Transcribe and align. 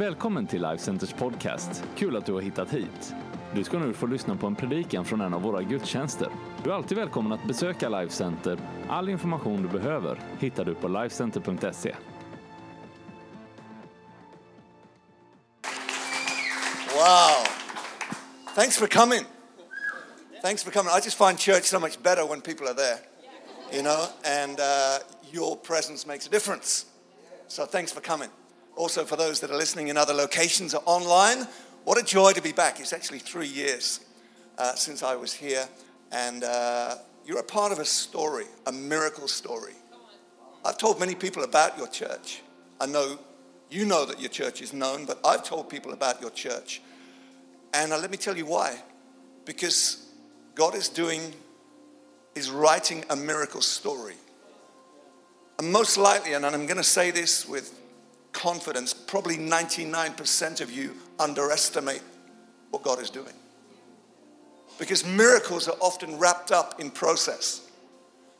Välkommen 0.00 0.46
till 0.46 0.62
Life 0.62 0.84
Centers 0.84 1.12
podcast. 1.12 1.84
Kul 1.96 2.16
att 2.16 2.26
du 2.26 2.32
har 2.32 2.40
hittat 2.40 2.70
hit. 2.70 3.14
Du 3.54 3.64
ska 3.64 3.78
nu 3.78 3.92
få 3.94 4.06
lyssna 4.06 4.36
på 4.36 4.46
en 4.46 4.56
predikan 4.56 5.04
från 5.04 5.20
en 5.20 5.34
av 5.34 5.42
våra 5.42 5.62
gudstjänster. 5.62 6.28
Du 6.64 6.70
är 6.70 6.74
alltid 6.74 6.98
välkommen 6.98 7.32
att 7.32 7.44
besöka 7.44 7.88
Life 7.88 8.14
Center. 8.14 8.58
All 8.88 9.08
information 9.08 9.62
du 9.62 9.68
behöver 9.68 10.20
hittar 10.38 10.64
du 10.64 10.74
på 10.74 10.88
lifecenter.se. 10.88 11.96
Wow. 16.94 17.46
Thanks 18.54 18.78
for 18.78 18.86
coming. 18.86 19.24
Thanks 20.42 20.64
for 20.64 20.70
coming. 20.70 20.90
I 20.90 21.00
just 21.04 21.18
find 21.18 21.38
church 21.38 21.64
so 21.64 21.80
much 21.80 22.02
better 22.02 22.28
when 22.28 22.40
people 22.40 22.66
are 22.68 22.74
there, 22.74 22.98
you 23.72 23.82
know, 23.82 24.06
and 24.42 24.60
uh, 24.60 24.98
your 25.32 25.56
presence 25.56 26.08
makes 26.08 26.26
a 26.26 26.30
difference. 26.30 26.86
So 27.48 27.66
thanks 27.66 27.92
for 27.92 28.00
coming. 28.00 28.28
Also, 28.76 29.04
for 29.04 29.16
those 29.16 29.40
that 29.40 29.50
are 29.50 29.56
listening 29.56 29.88
in 29.88 29.96
other 29.96 30.14
locations 30.14 30.74
or 30.74 30.82
online, 30.86 31.46
what 31.84 31.98
a 31.98 32.02
joy 32.02 32.32
to 32.32 32.42
be 32.42 32.52
back. 32.52 32.80
It's 32.80 32.92
actually 32.92 33.18
three 33.18 33.46
years 33.46 34.00
uh, 34.58 34.74
since 34.74 35.02
I 35.02 35.16
was 35.16 35.32
here, 35.32 35.68
and 36.12 36.44
uh, 36.44 36.96
you're 37.26 37.40
a 37.40 37.44
part 37.44 37.72
of 37.72 37.78
a 37.78 37.84
story, 37.84 38.46
a 38.66 38.72
miracle 38.72 39.28
story. 39.28 39.74
I've 40.64 40.78
told 40.78 41.00
many 41.00 41.14
people 41.14 41.42
about 41.42 41.78
your 41.78 41.88
church. 41.88 42.42
I 42.80 42.86
know 42.86 43.18
you 43.70 43.86
know 43.86 44.04
that 44.04 44.20
your 44.20 44.28
church 44.28 44.62
is 44.62 44.72
known, 44.72 45.04
but 45.04 45.20
I've 45.24 45.44
told 45.44 45.70
people 45.70 45.92
about 45.92 46.20
your 46.20 46.30
church. 46.30 46.82
And 47.72 47.92
uh, 47.92 47.98
let 47.98 48.10
me 48.10 48.16
tell 48.16 48.36
you 48.36 48.46
why. 48.46 48.82
Because 49.44 50.06
God 50.54 50.74
is 50.74 50.88
doing, 50.88 51.32
is 52.34 52.50
writing 52.50 53.04
a 53.10 53.16
miracle 53.16 53.60
story. 53.60 54.16
And 55.58 55.70
most 55.70 55.96
likely, 55.96 56.32
and 56.32 56.44
I'm 56.44 56.66
going 56.66 56.78
to 56.78 56.82
say 56.82 57.10
this 57.10 57.48
with 57.48 57.78
confidence, 58.32 58.94
probably 58.94 59.36
99% 59.36 60.60
of 60.60 60.70
you 60.70 60.94
underestimate 61.18 62.02
what 62.70 62.82
God 62.82 63.00
is 63.00 63.10
doing. 63.10 63.34
Because 64.78 65.04
miracles 65.04 65.68
are 65.68 65.76
often 65.80 66.18
wrapped 66.18 66.52
up 66.52 66.80
in 66.80 66.90
process. 66.90 67.68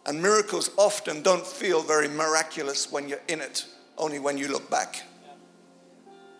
And 0.07 0.23
miracles 0.23 0.71
often 0.79 1.23
don't 1.23 1.47
feel 1.47 1.83
very 1.83 2.09
miraculous 2.09 2.91
when 2.91 3.09
you're 3.09 3.21
in 3.29 3.41
it, 3.41 3.67
only 3.99 4.19
when 4.19 4.39
you 4.39 4.49
look 4.49 4.71
back. 4.71 5.03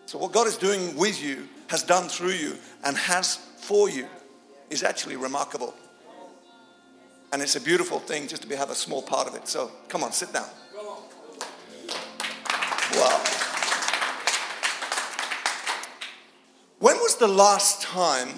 So, 0.07 0.17
what 0.17 0.31
God 0.31 0.47
is 0.47 0.57
doing 0.57 0.97
with 0.97 1.23
you, 1.23 1.47
has 1.67 1.83
done 1.83 2.09
through 2.09 2.31
you, 2.31 2.57
and 2.83 2.97
has 2.97 3.35
for 3.57 3.89
you 3.89 4.07
is 4.69 4.83
actually 4.83 5.15
remarkable. 5.15 5.73
And 7.31 7.41
it's 7.41 7.55
a 7.55 7.61
beautiful 7.61 7.99
thing 7.99 8.27
just 8.27 8.41
to 8.41 8.47
be, 8.47 8.55
have 8.55 8.71
a 8.71 8.75
small 8.75 9.01
part 9.01 9.27
of 9.27 9.35
it. 9.35 9.47
So, 9.47 9.71
come 9.87 10.03
on, 10.03 10.11
sit 10.11 10.33
down. 10.33 10.49
Wow. 12.95 13.23
When 16.79 16.97
was 16.97 17.17
the 17.17 17.27
last 17.27 17.81
time 17.81 18.29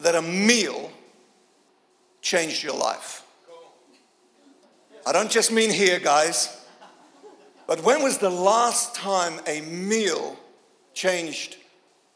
that 0.00 0.14
a 0.14 0.22
meal 0.22 0.92
changed 2.22 2.62
your 2.62 2.76
life? 2.76 3.22
I 5.06 5.12
don't 5.12 5.30
just 5.30 5.52
mean 5.52 5.70
here, 5.70 5.98
guys. 5.98 6.64
But 7.66 7.82
when 7.82 8.02
was 8.02 8.18
the 8.18 8.30
last 8.30 8.94
time 8.94 9.40
a 9.46 9.60
meal 9.62 10.38
changed 10.92 11.56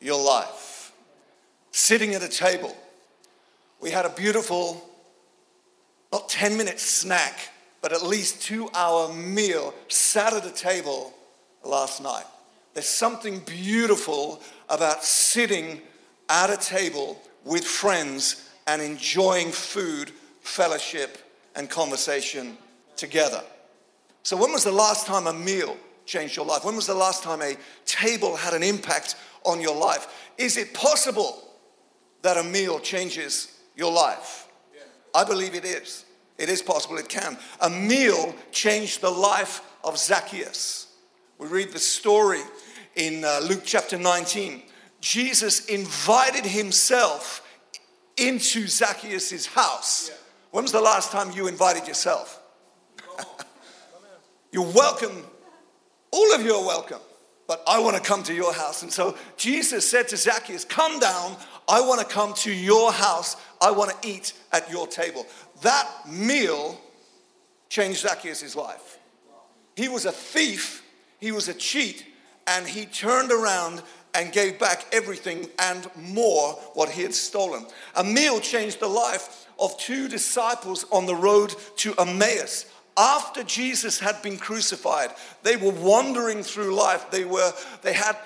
your 0.00 0.22
life? 0.22 0.92
Sitting 1.70 2.14
at 2.14 2.22
a 2.22 2.28
table. 2.28 2.76
We 3.80 3.90
had 3.90 4.04
a 4.04 4.10
beautiful, 4.10 4.88
not 6.12 6.28
10 6.28 6.56
minute 6.56 6.80
snack, 6.80 7.50
but 7.80 7.92
at 7.92 8.02
least 8.02 8.42
two 8.42 8.68
hour 8.74 9.12
meal 9.12 9.74
sat 9.88 10.32
at 10.32 10.46
a 10.46 10.50
table 10.50 11.14
last 11.64 12.02
night. 12.02 12.24
There's 12.74 12.86
something 12.86 13.40
beautiful 13.40 14.42
about 14.68 15.04
sitting 15.04 15.80
at 16.28 16.50
a 16.50 16.56
table 16.56 17.20
with 17.44 17.64
friends 17.64 18.48
and 18.66 18.82
enjoying 18.82 19.50
food, 19.50 20.12
fellowship, 20.42 21.18
and 21.56 21.68
conversation 21.68 22.56
together. 22.96 23.42
So, 24.22 24.36
when 24.36 24.52
was 24.52 24.64
the 24.64 24.72
last 24.72 25.06
time 25.06 25.26
a 25.26 25.32
meal 25.32 25.76
changed 26.04 26.36
your 26.36 26.44
life? 26.44 26.64
When 26.64 26.76
was 26.76 26.86
the 26.86 26.94
last 26.94 27.22
time 27.22 27.40
a 27.42 27.56
table 27.86 28.36
had 28.36 28.54
an 28.54 28.62
impact 28.62 29.16
on 29.44 29.60
your 29.60 29.74
life? 29.74 30.30
Is 30.36 30.56
it 30.56 30.74
possible 30.74 31.42
that 32.22 32.36
a 32.36 32.44
meal 32.44 32.78
changes 32.80 33.58
your 33.74 33.92
life? 33.92 34.48
I 35.14 35.24
believe 35.24 35.54
it 35.54 35.64
is. 35.64 36.04
It 36.38 36.48
is 36.48 36.62
possible, 36.62 36.96
it 36.98 37.08
can. 37.08 37.36
A 37.60 37.68
meal 37.68 38.34
changed 38.52 39.00
the 39.00 39.10
life 39.10 39.60
of 39.82 39.98
Zacchaeus. 39.98 40.86
We 41.38 41.48
read 41.48 41.72
the 41.72 41.78
story 41.78 42.40
in 42.94 43.24
uh, 43.24 43.40
Luke 43.42 43.62
chapter 43.64 43.98
19. 43.98 44.62
Jesus 45.00 45.66
invited 45.66 46.44
himself 46.44 47.42
into 48.16 48.66
Zacchaeus' 48.66 49.46
house. 49.46 50.10
When 50.50 50.62
was 50.62 50.72
the 50.72 50.80
last 50.80 51.12
time 51.12 51.32
you 51.32 51.46
invited 51.46 51.86
yourself? 51.86 52.40
You're 54.52 54.62
welcome. 54.72 55.24
All 56.10 56.34
of 56.34 56.42
you 56.42 56.54
are 56.54 56.64
welcome. 56.64 57.00
But 57.48 57.62
I 57.66 57.80
want 57.80 57.96
to 57.96 58.02
come 58.02 58.22
to 58.24 58.34
your 58.34 58.52
house. 58.52 58.82
And 58.82 58.92
so 58.92 59.16
Jesus 59.38 59.90
said 59.90 60.06
to 60.08 60.16
Zacchaeus, 60.16 60.64
Come 60.64 61.00
down. 61.00 61.34
I 61.66 61.80
want 61.80 62.00
to 62.00 62.06
come 62.06 62.34
to 62.34 62.52
your 62.52 62.92
house. 62.92 63.36
I 63.60 63.72
want 63.72 63.90
to 63.90 64.08
eat 64.08 64.34
at 64.52 64.70
your 64.70 64.86
table. 64.86 65.26
That 65.62 65.88
meal 66.06 66.78
changed 67.70 68.00
Zacchaeus' 68.00 68.54
life. 68.54 68.98
He 69.74 69.88
was 69.88 70.04
a 70.04 70.12
thief, 70.12 70.84
he 71.18 71.32
was 71.32 71.48
a 71.48 71.54
cheat, 71.54 72.04
and 72.46 72.66
he 72.66 72.84
turned 72.84 73.32
around 73.32 73.82
and 74.14 74.32
gave 74.32 74.58
back 74.58 74.86
everything 74.92 75.48
and 75.58 75.88
more 75.96 76.52
what 76.74 76.88
he 76.90 77.02
had 77.02 77.14
stolen. 77.14 77.66
A 77.94 78.04
meal 78.04 78.40
changed 78.40 78.80
the 78.80 78.88
life 78.88 79.46
of 79.58 79.78
two 79.78 80.08
disciples 80.08 80.84
on 80.90 81.06
the 81.06 81.14
road 81.14 81.54
to 81.76 81.94
Emmaus 81.98 82.66
after 82.98 83.44
Jesus 83.44 84.00
had 84.00 84.20
been 84.22 84.36
crucified, 84.38 85.10
they 85.42 85.56
were 85.56 85.72
wandering 85.72 86.42
through 86.42 86.74
life. 86.74 87.10
They 87.10 87.24
were, 87.24 87.52
they 87.82 87.92
had, 87.92 88.16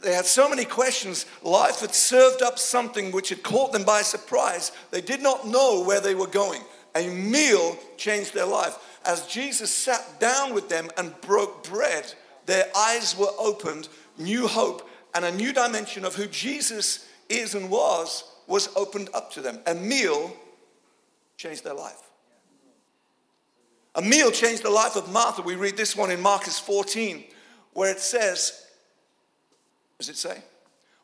they 0.00 0.14
had 0.14 0.26
so 0.26 0.48
many 0.48 0.64
questions. 0.64 1.26
Life 1.42 1.80
had 1.80 1.94
served 1.94 2.40
up 2.40 2.58
something 2.58 3.10
which 3.10 3.30
had 3.30 3.42
caught 3.42 3.72
them 3.72 3.84
by 3.84 4.02
surprise. 4.02 4.70
They 4.90 5.00
did 5.00 5.22
not 5.22 5.46
know 5.46 5.82
where 5.84 6.00
they 6.00 6.14
were 6.14 6.28
going. 6.28 6.62
A 6.94 7.08
meal 7.08 7.76
changed 7.96 8.34
their 8.34 8.46
life. 8.46 8.78
As 9.04 9.26
Jesus 9.26 9.70
sat 9.72 10.20
down 10.20 10.54
with 10.54 10.68
them 10.68 10.88
and 10.96 11.20
broke 11.22 11.68
bread, 11.68 12.14
their 12.46 12.66
eyes 12.76 13.16
were 13.16 13.32
opened, 13.38 13.88
new 14.18 14.46
hope, 14.46 14.88
and 15.14 15.24
a 15.24 15.32
new 15.32 15.52
dimension 15.52 16.04
of 16.04 16.14
who 16.14 16.26
Jesus 16.26 17.08
is 17.28 17.54
and 17.54 17.70
was 17.70 18.24
was 18.46 18.68
opened 18.76 19.08
up 19.14 19.32
to 19.32 19.40
them. 19.40 19.60
A 19.66 19.74
meal 19.74 20.36
changed 21.36 21.64
their 21.64 21.74
life. 21.74 22.11
A 23.94 24.02
meal 24.02 24.30
changed 24.30 24.62
the 24.62 24.70
life 24.70 24.96
of 24.96 25.12
Martha. 25.12 25.42
We 25.42 25.54
read 25.54 25.76
this 25.76 25.94
one 25.94 26.10
in 26.10 26.20
Marcus 26.20 26.58
14, 26.58 27.24
where 27.74 27.90
it 27.90 28.00
says, 28.00 28.66
does 29.98 30.08
it 30.08 30.16
say? 30.16 30.42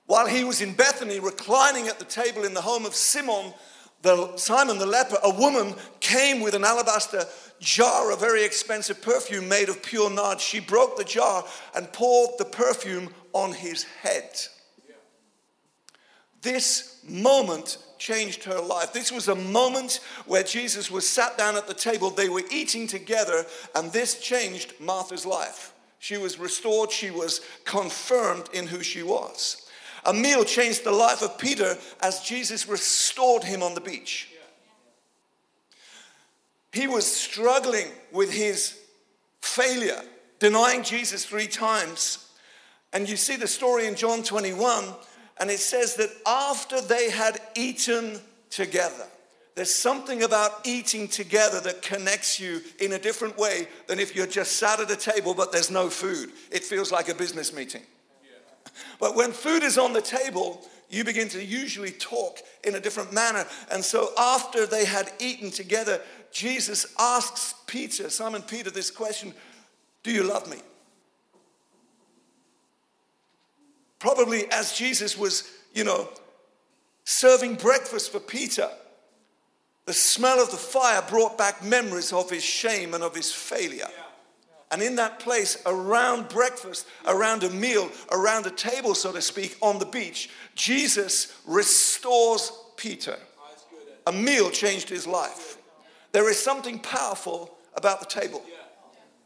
While 0.07 0.27
he 0.27 0.43
was 0.43 0.63
in 0.63 0.73
Bethany, 0.73 1.21
reclining 1.21 1.89
at 1.89 1.99
the 1.99 2.05
table 2.07 2.45
in 2.45 2.55
the 2.55 2.63
home 2.63 2.87
of 2.87 2.95
Simon, 2.95 3.53
the, 4.01 4.37
Simon 4.37 4.79
the 4.79 4.87
leper, 4.87 5.19
a 5.23 5.31
woman 5.31 5.75
came 6.01 6.41
with 6.41 6.55
an 6.55 6.65
alabaster 6.65 7.25
jar 7.61 8.11
of 8.11 8.21
very 8.21 8.43
expensive 8.45 9.03
perfume 9.03 9.49
made 9.49 9.69
of 9.69 9.83
pure 9.83 10.09
nard. 10.09 10.41
She 10.41 10.61
broke 10.61 10.97
the 10.97 11.05
jar 11.05 11.45
and 11.75 11.93
poured 11.93 12.31
the 12.39 12.45
perfume 12.45 13.11
on 13.33 13.53
his 13.53 13.83
head. 13.83 14.31
This 16.41 17.01
moment 17.07 17.79
changed 17.99 18.45
her 18.45 18.61
life. 18.61 18.93
This 18.93 19.13
was 19.13 19.29
a 19.29 19.35
moment 19.35 20.01
where 20.27 20.43
Jesus 20.43 20.91
was 20.91 21.09
sat 21.09 21.37
down 21.37 21.57
at 21.57 21.67
the 21.67 21.75
table, 21.75 22.11
they 22.11 22.29
were 22.29 22.45
eating 22.51 22.87
together, 22.87 23.45
and 23.75 23.93
this 23.93 24.21
changed 24.21 24.75
Martha's 24.81 25.27
life. 25.27 25.73
She 25.99 26.17
was 26.17 26.39
restored, 26.39 26.91
she 26.91 27.11
was 27.11 27.41
confirmed 27.65 28.49
in 28.53 28.67
who 28.67 28.83
she 28.83 29.03
was. 29.03 29.69
A 30.05 30.15
meal 30.15 30.45
changed 30.45 30.85
the 30.85 30.93
life 30.93 31.23
of 31.23 31.39
Peter 31.39 31.77
as 32.01 32.21
Jesus 32.21 32.69
restored 32.69 33.45
him 33.45 33.63
on 33.63 33.75
the 33.75 33.81
beach. 33.81 34.29
He 36.73 36.87
was 36.87 37.05
struggling 37.05 37.89
with 38.13 38.33
his 38.33 38.79
failure, 39.41 40.01
denying 40.39 40.83
Jesus 40.83 41.25
three 41.25 41.47
times. 41.47 42.29
And 42.93 43.09
you 43.09 43.17
see 43.17 43.37
the 43.37 43.49
story 43.49 43.87
in 43.87 43.97
John 43.97 44.23
21 44.23 44.95
and 45.41 45.51
it 45.51 45.61
says 45.61 45.97
that 45.97 46.11
after 46.27 46.81
they 46.81 47.11
had 47.11 47.41
eaten 47.55 48.21
together, 48.51 49.07
there's 49.55 49.75
something 49.75 50.23
about 50.23 50.61
eating 50.65 51.09
together 51.09 51.61
that 51.61 51.83
connects 51.83 52.39
you 52.39 52.61
in 52.79 52.93
a 52.93 52.99
different 52.99 53.37
way 53.37 53.67
than 53.89 53.99
if 53.99 54.15
you're 54.15 54.27
just 54.27 54.53
sat 54.53 54.79
at 54.79 54.89
a 54.89 54.97
table 54.97 55.35
but 55.35 55.51
there's 55.51 55.71
no 55.71 55.91
food. 55.91 56.31
It 56.53 56.63
feels 56.63 56.93
like 56.93 57.09
a 57.09 57.15
business 57.15 57.53
meeting. 57.53 57.83
But 59.01 59.17
when 59.17 59.33
food 59.33 59.65
is 59.65 59.77
on 59.77 59.93
the 59.93 60.01
table, 60.01 60.63
you 60.89 61.03
begin 61.03 61.29
to 61.31 61.45
usually 61.45 61.91
talk 61.91 62.39
in 62.65 62.77
a 62.77 62.81
different 62.81 63.13
manner. 63.13 63.47
And 63.71 63.85
so 63.85 64.11
after 64.17 64.67
they 64.67 64.85
had 64.85 65.11
eaten 65.19 65.51
together, 65.51 66.01
Jesus 66.31 66.95
asks 66.99 67.55
Peter, 67.67 68.11
Simon 68.11 68.43
Peter, 68.43 68.71
this 68.71 68.91
question 68.91 69.35
Do 70.03 70.13
you 70.13 70.23
love 70.23 70.49
me? 70.49 70.59
Probably 73.99 74.51
as 74.51 74.73
Jesus 74.73 75.17
was, 75.17 75.51
you 75.75 75.85
know, 75.85 76.09
serving 77.05 77.57
breakfast 77.57 78.13
for 78.13 78.21
Peter, 78.21 78.69
the 79.87 79.93
smell 79.95 80.41
of 80.43 80.51
the 80.51 80.57
fire 80.57 81.03
brought 81.09 81.39
back 81.39 81.65
memories 81.65 82.13
of 82.13 82.31
his 82.31 82.45
shame 82.45 82.95
and 82.95 83.03
of 83.03 83.15
his 83.15 83.33
failure. 83.33 83.89
And 84.71 84.83
in 84.83 84.97
that 84.97 85.19
place, 85.19 85.63
around 85.65 86.29
breakfast, 86.29 86.87
around 87.07 87.43
a 87.43 87.51
meal, 87.51 87.91
around 88.13 88.47
a 88.47 88.51
table, 88.51 88.95
so 88.95 89.13
to 89.13 89.23
speak, 89.23 89.57
on 89.63 89.79
the 89.79 89.87
beach, 89.87 90.29
Jesus 90.55 91.35
restores 91.47 92.53
Peter. 92.77 93.17
A 94.07 94.13
meal 94.13 94.51
changed 94.51 94.91
his 94.91 95.07
life. 95.07 95.57
There 96.13 96.29
is 96.29 96.39
something 96.39 96.79
powerful 96.79 97.57
about 97.75 98.01
the 98.01 98.07
table, 98.07 98.45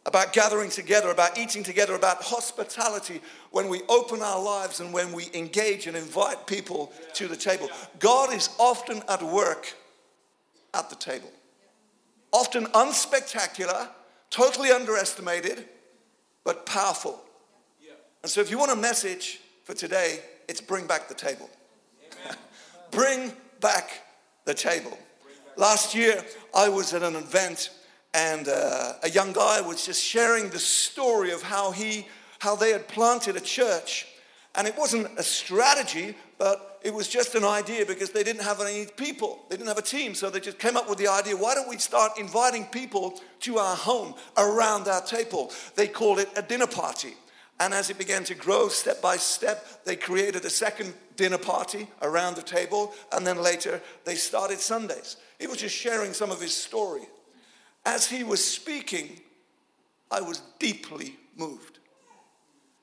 about 0.05 0.33
gathering 0.33 0.71
together, 0.71 1.11
about 1.11 1.39
eating 1.39 1.63
together, 1.63 1.95
about 1.95 2.23
hospitality 2.23 3.21
when 3.51 3.69
we 3.69 3.83
open 3.89 4.21
our 4.21 4.43
lives 4.43 4.81
and 4.81 4.93
when 4.93 5.13
we 5.13 5.31
engage 5.35 5.87
and 5.87 5.97
invite 5.97 6.47
people 6.47 6.93
to 7.15 7.29
the 7.29 7.37
table. 7.37 7.69
God 7.99 8.33
is 8.33 8.49
often 8.59 9.03
at 9.09 9.23
work 9.23 9.75
at 10.75 10.91
the 10.91 10.97
table, 10.97 11.31
often 12.33 12.65
unspectacular 12.67 13.89
totally 14.33 14.71
underestimated, 14.71 15.67
but 16.43 16.67
powerful. 16.67 17.23
And 18.23 18.31
so, 18.31 18.41
if 18.41 18.51
you 18.51 18.59
want 18.59 18.73
a 18.73 18.77
message 18.77 19.41
for 19.65 19.75
today, 19.75 20.21
it's 20.49 20.61
bring 20.61 20.87
back 20.87 21.09
the 21.09 21.15
table. 21.15 21.49
bring 22.91 23.33
back 23.61 24.03
the 24.45 24.55
table. 24.55 24.99
Last 25.57 25.95
year, 25.95 26.25
I 26.55 26.69
was 26.69 26.95
at 26.95 27.03
an 27.03 27.15
event, 27.15 27.71
and 28.15 28.49
uh, 28.49 28.95
a 29.03 29.11
young 29.11 29.33
guy 29.33 29.61
was 29.61 29.87
just 29.87 30.03
sharing 30.03 30.51
the 30.51 30.59
story 30.59 31.31
of 31.31 31.43
how 31.43 31.71
he, 31.71 32.07
how 32.39 32.57
they 32.57 32.71
had 32.71 32.89
planted 32.89 33.37
a 33.37 33.41
church, 33.41 34.07
and 34.55 34.67
it 34.67 34.77
wasn't 34.77 35.09
a 35.19 35.23
strategy, 35.23 36.15
but 36.39 36.81
it 36.83 36.93
was 36.93 37.09
just 37.09 37.35
an 37.35 37.45
idea 37.45 37.87
because 37.87 38.11
they 38.11 38.23
didn't 38.23 38.43
have 38.43 38.61
any 38.61 38.87
people. 38.97 39.45
They 39.49 39.57
didn't 39.57 39.69
have 39.69 39.79
a 39.79 39.83
team. 39.83 40.15
So 40.15 40.31
they 40.31 40.41
just 40.41 40.59
came 40.59 40.77
up 40.77 40.89
with 40.89 40.99
the 40.99 41.09
idea 41.09 41.37
why 41.37 41.55
don't 41.55 41.69
we 41.69 41.79
start 41.79 42.19
inviting 42.19 42.65
people 42.67 43.21
to 43.41 43.59
our 43.59 43.77
home 43.77 44.15
around 44.37 44.89
our 44.89 45.03
table? 45.03 45.53
They 45.77 45.87
called 45.87 46.19
it 46.19 46.29
a 46.37 46.43
dinner 46.43 46.67
party. 46.67 47.15
And 47.61 47.73
as 47.73 47.91
it 47.91 47.99
began 47.99 48.25
to 48.25 48.35
grow 48.35 48.69
step 48.69 49.01
by 49.01 49.17
step, 49.17 49.85
they 49.85 49.95
created 49.95 50.45
a 50.45 50.51
second 50.51 50.95
dinner 51.17 51.39
party 51.39 51.87
around 52.03 52.35
the 52.35 52.43
table. 52.43 52.93
And 53.13 53.27
then 53.27 53.41
later, 53.41 53.81
they 54.05 54.17
started 54.17 54.59
Sundays. 54.59 55.17
He 55.39 55.47
was 55.47 55.59
just 55.59 55.75
sharing 55.75 56.13
some 56.13 56.31
of 56.31 56.41
his 56.41 56.55
story. 56.55 57.03
As 57.85 58.07
he 58.07 58.23
was 58.23 58.45
speaking, 58.45 59.21
I 60.11 60.21
was 60.21 60.43
deeply 60.59 61.17
moved. 61.37 61.79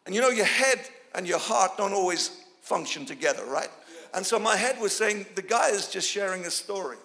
And 0.05 0.13
you 0.13 0.21
know, 0.21 0.29
your 0.29 0.45
head 0.45 0.79
and 1.15 1.27
your 1.27 1.39
heart 1.39 1.77
don't 1.77 1.93
always 1.93 2.43
function 2.61 3.05
together, 3.05 3.45
right? 3.45 3.69
And 4.13 4.25
so 4.25 4.39
my 4.39 4.55
head 4.55 4.79
was 4.79 4.95
saying, 4.95 5.25
the 5.35 5.41
guy 5.41 5.69
is 5.69 5.87
just 5.87 6.09
sharing 6.09 6.45
a 6.45 6.51
story. 6.51 6.97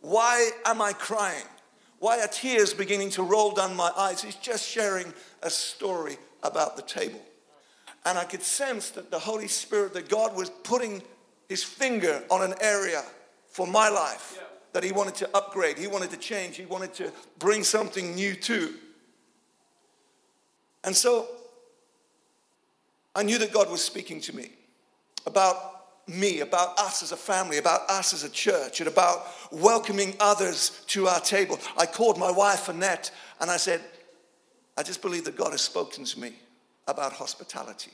Why 0.00 0.50
am 0.66 0.82
I 0.82 0.92
crying? 0.92 1.46
Why 1.98 2.20
are 2.20 2.28
tears 2.28 2.74
beginning 2.74 3.10
to 3.10 3.22
roll 3.22 3.52
down 3.52 3.74
my 3.74 3.90
eyes? 3.96 4.22
He's 4.22 4.34
just 4.34 4.68
sharing 4.68 5.12
a 5.42 5.48
story 5.48 6.18
about 6.42 6.76
the 6.76 6.82
table. 6.82 7.22
And 8.04 8.18
I 8.18 8.24
could 8.24 8.42
sense 8.42 8.90
that 8.90 9.10
the 9.10 9.18
Holy 9.18 9.48
Spirit, 9.48 9.94
that 9.94 10.10
God 10.10 10.36
was 10.36 10.50
putting 10.50 11.02
his 11.48 11.64
finger 11.64 12.22
on 12.30 12.42
an 12.42 12.54
area 12.60 13.02
for 13.48 13.66
my 13.66 13.88
life 13.88 14.38
that 14.74 14.82
he 14.82 14.92
wanted 14.92 15.14
to 15.14 15.36
upgrade, 15.36 15.78
he 15.78 15.86
wanted 15.86 16.10
to 16.10 16.16
change, 16.16 16.56
he 16.56 16.66
wanted 16.66 16.92
to 16.92 17.10
bring 17.38 17.62
something 17.62 18.14
new 18.14 18.34
to. 18.34 18.74
And 20.82 20.94
so 20.94 21.28
I 23.14 23.22
knew 23.22 23.38
that 23.38 23.52
God 23.52 23.70
was 23.70 23.82
speaking 23.82 24.20
to 24.22 24.36
me 24.36 24.50
about 25.26 25.56
me, 26.08 26.40
about 26.40 26.78
us 26.78 27.02
as 27.02 27.12
a 27.12 27.16
family, 27.16 27.58
about 27.58 27.88
us 27.88 28.12
as 28.12 28.24
a 28.24 28.28
church, 28.28 28.80
and 28.80 28.88
about 28.88 29.26
welcoming 29.52 30.14
others 30.18 30.82
to 30.88 31.06
our 31.06 31.20
table. 31.20 31.58
I 31.78 31.86
called 31.86 32.18
my 32.18 32.30
wife, 32.30 32.68
Annette, 32.68 33.12
and 33.40 33.50
I 33.50 33.56
said, 33.56 33.80
I 34.76 34.82
just 34.82 35.00
believe 35.00 35.24
that 35.24 35.36
God 35.36 35.52
has 35.52 35.62
spoken 35.62 36.04
to 36.04 36.20
me 36.20 36.34
about 36.88 37.12
hospitality. 37.12 37.92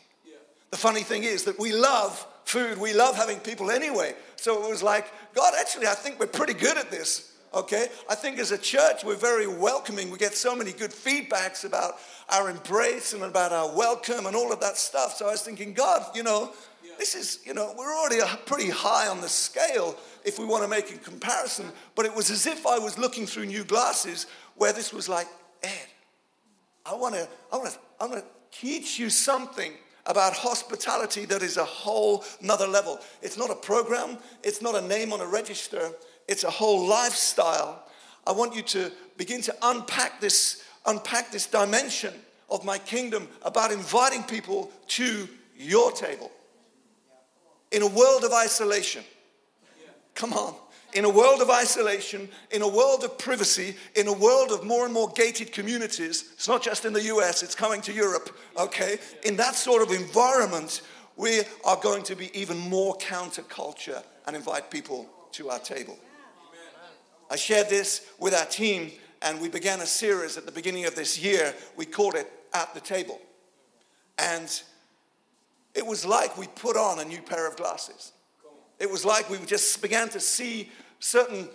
Yeah. 0.70 0.76
The 0.76 0.76
funny 0.76 1.02
thing 1.02 1.24
is 1.24 1.44
that 1.44 1.58
we 1.58 1.72
love 1.72 2.26
food, 2.44 2.78
we 2.78 2.92
love 2.92 3.16
having 3.16 3.38
people 3.38 3.70
anyway. 3.70 4.14
So 4.36 4.64
it 4.64 4.68
was 4.68 4.82
like, 4.82 5.06
God, 5.34 5.54
actually, 5.58 5.86
I 5.86 5.94
think 5.94 6.18
we're 6.18 6.26
pretty 6.26 6.54
good 6.54 6.76
at 6.76 6.90
this. 6.90 7.32
Okay? 7.52 7.88
I 8.08 8.14
think 8.14 8.38
as 8.38 8.52
a 8.52 8.58
church, 8.58 9.04
we're 9.04 9.16
very 9.16 9.46
welcoming. 9.46 10.10
We 10.10 10.18
get 10.18 10.34
so 10.34 10.54
many 10.54 10.72
good 10.72 10.90
feedbacks 10.90 11.64
about 11.64 11.94
our 12.28 12.48
embrace 12.50 13.12
and 13.12 13.22
about 13.22 13.52
our 13.52 13.74
welcome 13.76 14.26
and 14.26 14.36
all 14.36 14.52
of 14.52 14.60
that 14.60 14.76
stuff. 14.76 15.16
So 15.16 15.26
I 15.26 15.32
was 15.32 15.42
thinking, 15.42 15.74
God, 15.74 16.04
you 16.14 16.22
know, 16.22 16.52
this 16.98 17.14
is, 17.14 17.40
you 17.44 17.54
know, 17.54 17.74
we're 17.76 17.96
already 17.96 18.20
pretty 18.46 18.70
high 18.70 19.08
on 19.08 19.20
the 19.20 19.28
scale 19.28 19.96
if 20.24 20.38
we 20.38 20.44
want 20.44 20.62
to 20.62 20.68
make 20.68 20.94
a 20.94 20.98
comparison. 20.98 21.66
But 21.94 22.06
it 22.06 22.14
was 22.14 22.30
as 22.30 22.46
if 22.46 22.66
I 22.66 22.78
was 22.78 22.98
looking 22.98 23.26
through 23.26 23.46
new 23.46 23.64
glasses 23.64 24.26
where 24.56 24.72
this 24.72 24.92
was 24.92 25.08
like, 25.08 25.26
Ed, 25.62 25.86
I 26.86 26.94
want 26.94 27.14
to, 27.14 27.28
I 27.52 27.56
want 27.56 27.70
to, 27.70 27.78
I 28.00 28.06
want 28.06 28.22
to 28.22 28.58
teach 28.58 28.98
you 28.98 29.10
something 29.10 29.72
about 30.10 30.32
hospitality 30.32 31.24
that 31.24 31.40
is 31.40 31.56
a 31.56 31.64
whole 31.64 32.24
nother 32.42 32.66
level. 32.66 32.98
It's 33.22 33.38
not 33.38 33.48
a 33.48 33.54
program, 33.54 34.18
it's 34.42 34.60
not 34.60 34.74
a 34.74 34.80
name 34.80 35.12
on 35.12 35.20
a 35.20 35.26
register, 35.26 35.92
it's 36.26 36.42
a 36.42 36.50
whole 36.50 36.86
lifestyle. 36.86 37.84
I 38.26 38.32
want 38.32 38.54
you 38.54 38.62
to 38.62 38.90
begin 39.16 39.40
to 39.42 39.54
unpack 39.62 40.20
this, 40.20 40.64
unpack 40.84 41.30
this 41.30 41.46
dimension 41.46 42.12
of 42.50 42.64
my 42.64 42.76
kingdom 42.78 43.28
about 43.42 43.70
inviting 43.70 44.24
people 44.24 44.72
to 44.88 45.28
your 45.56 45.92
table 45.92 46.32
in 47.70 47.82
a 47.82 47.86
world 47.86 48.24
of 48.24 48.32
isolation. 48.32 49.04
Come 50.16 50.32
on. 50.32 50.56
In 50.92 51.04
a 51.04 51.10
world 51.10 51.40
of 51.40 51.50
isolation, 51.50 52.28
in 52.50 52.62
a 52.62 52.68
world 52.68 53.04
of 53.04 53.16
privacy, 53.18 53.76
in 53.94 54.08
a 54.08 54.12
world 54.12 54.50
of 54.50 54.64
more 54.64 54.84
and 54.84 54.92
more 54.92 55.08
gated 55.10 55.52
communities, 55.52 56.30
it's 56.34 56.48
not 56.48 56.62
just 56.62 56.84
in 56.84 56.92
the 56.92 57.02
US, 57.04 57.42
it's 57.42 57.54
coming 57.54 57.80
to 57.82 57.92
Europe, 57.92 58.36
okay? 58.56 58.98
In 59.24 59.36
that 59.36 59.54
sort 59.54 59.82
of 59.82 59.90
environment, 59.90 60.82
we 61.16 61.42
are 61.64 61.76
going 61.76 62.02
to 62.04 62.16
be 62.16 62.30
even 62.38 62.58
more 62.58 62.96
counterculture 62.98 64.02
and 64.26 64.34
invite 64.34 64.70
people 64.70 65.08
to 65.32 65.50
our 65.50 65.58
table. 65.58 65.98
I 67.30 67.36
shared 67.36 67.68
this 67.68 68.06
with 68.18 68.34
our 68.34 68.46
team, 68.46 68.90
and 69.22 69.40
we 69.40 69.48
began 69.48 69.80
a 69.80 69.86
series 69.86 70.36
at 70.36 70.46
the 70.46 70.52
beginning 70.52 70.86
of 70.86 70.96
this 70.96 71.22
year. 71.22 71.54
We 71.76 71.86
called 71.86 72.16
it 72.16 72.30
At 72.52 72.74
the 72.74 72.80
Table. 72.80 73.20
And 74.18 74.50
it 75.74 75.86
was 75.86 76.04
like 76.04 76.36
we 76.36 76.48
put 76.48 76.76
on 76.76 76.98
a 76.98 77.04
new 77.04 77.22
pair 77.22 77.46
of 77.46 77.56
glasses. 77.56 78.12
It 78.80 78.90
was 78.90 79.04
like 79.04 79.30
we 79.30 79.38
just 79.46 79.80
began 79.80 80.08
to 80.08 80.18
see 80.18 80.70
certain, 80.98 81.48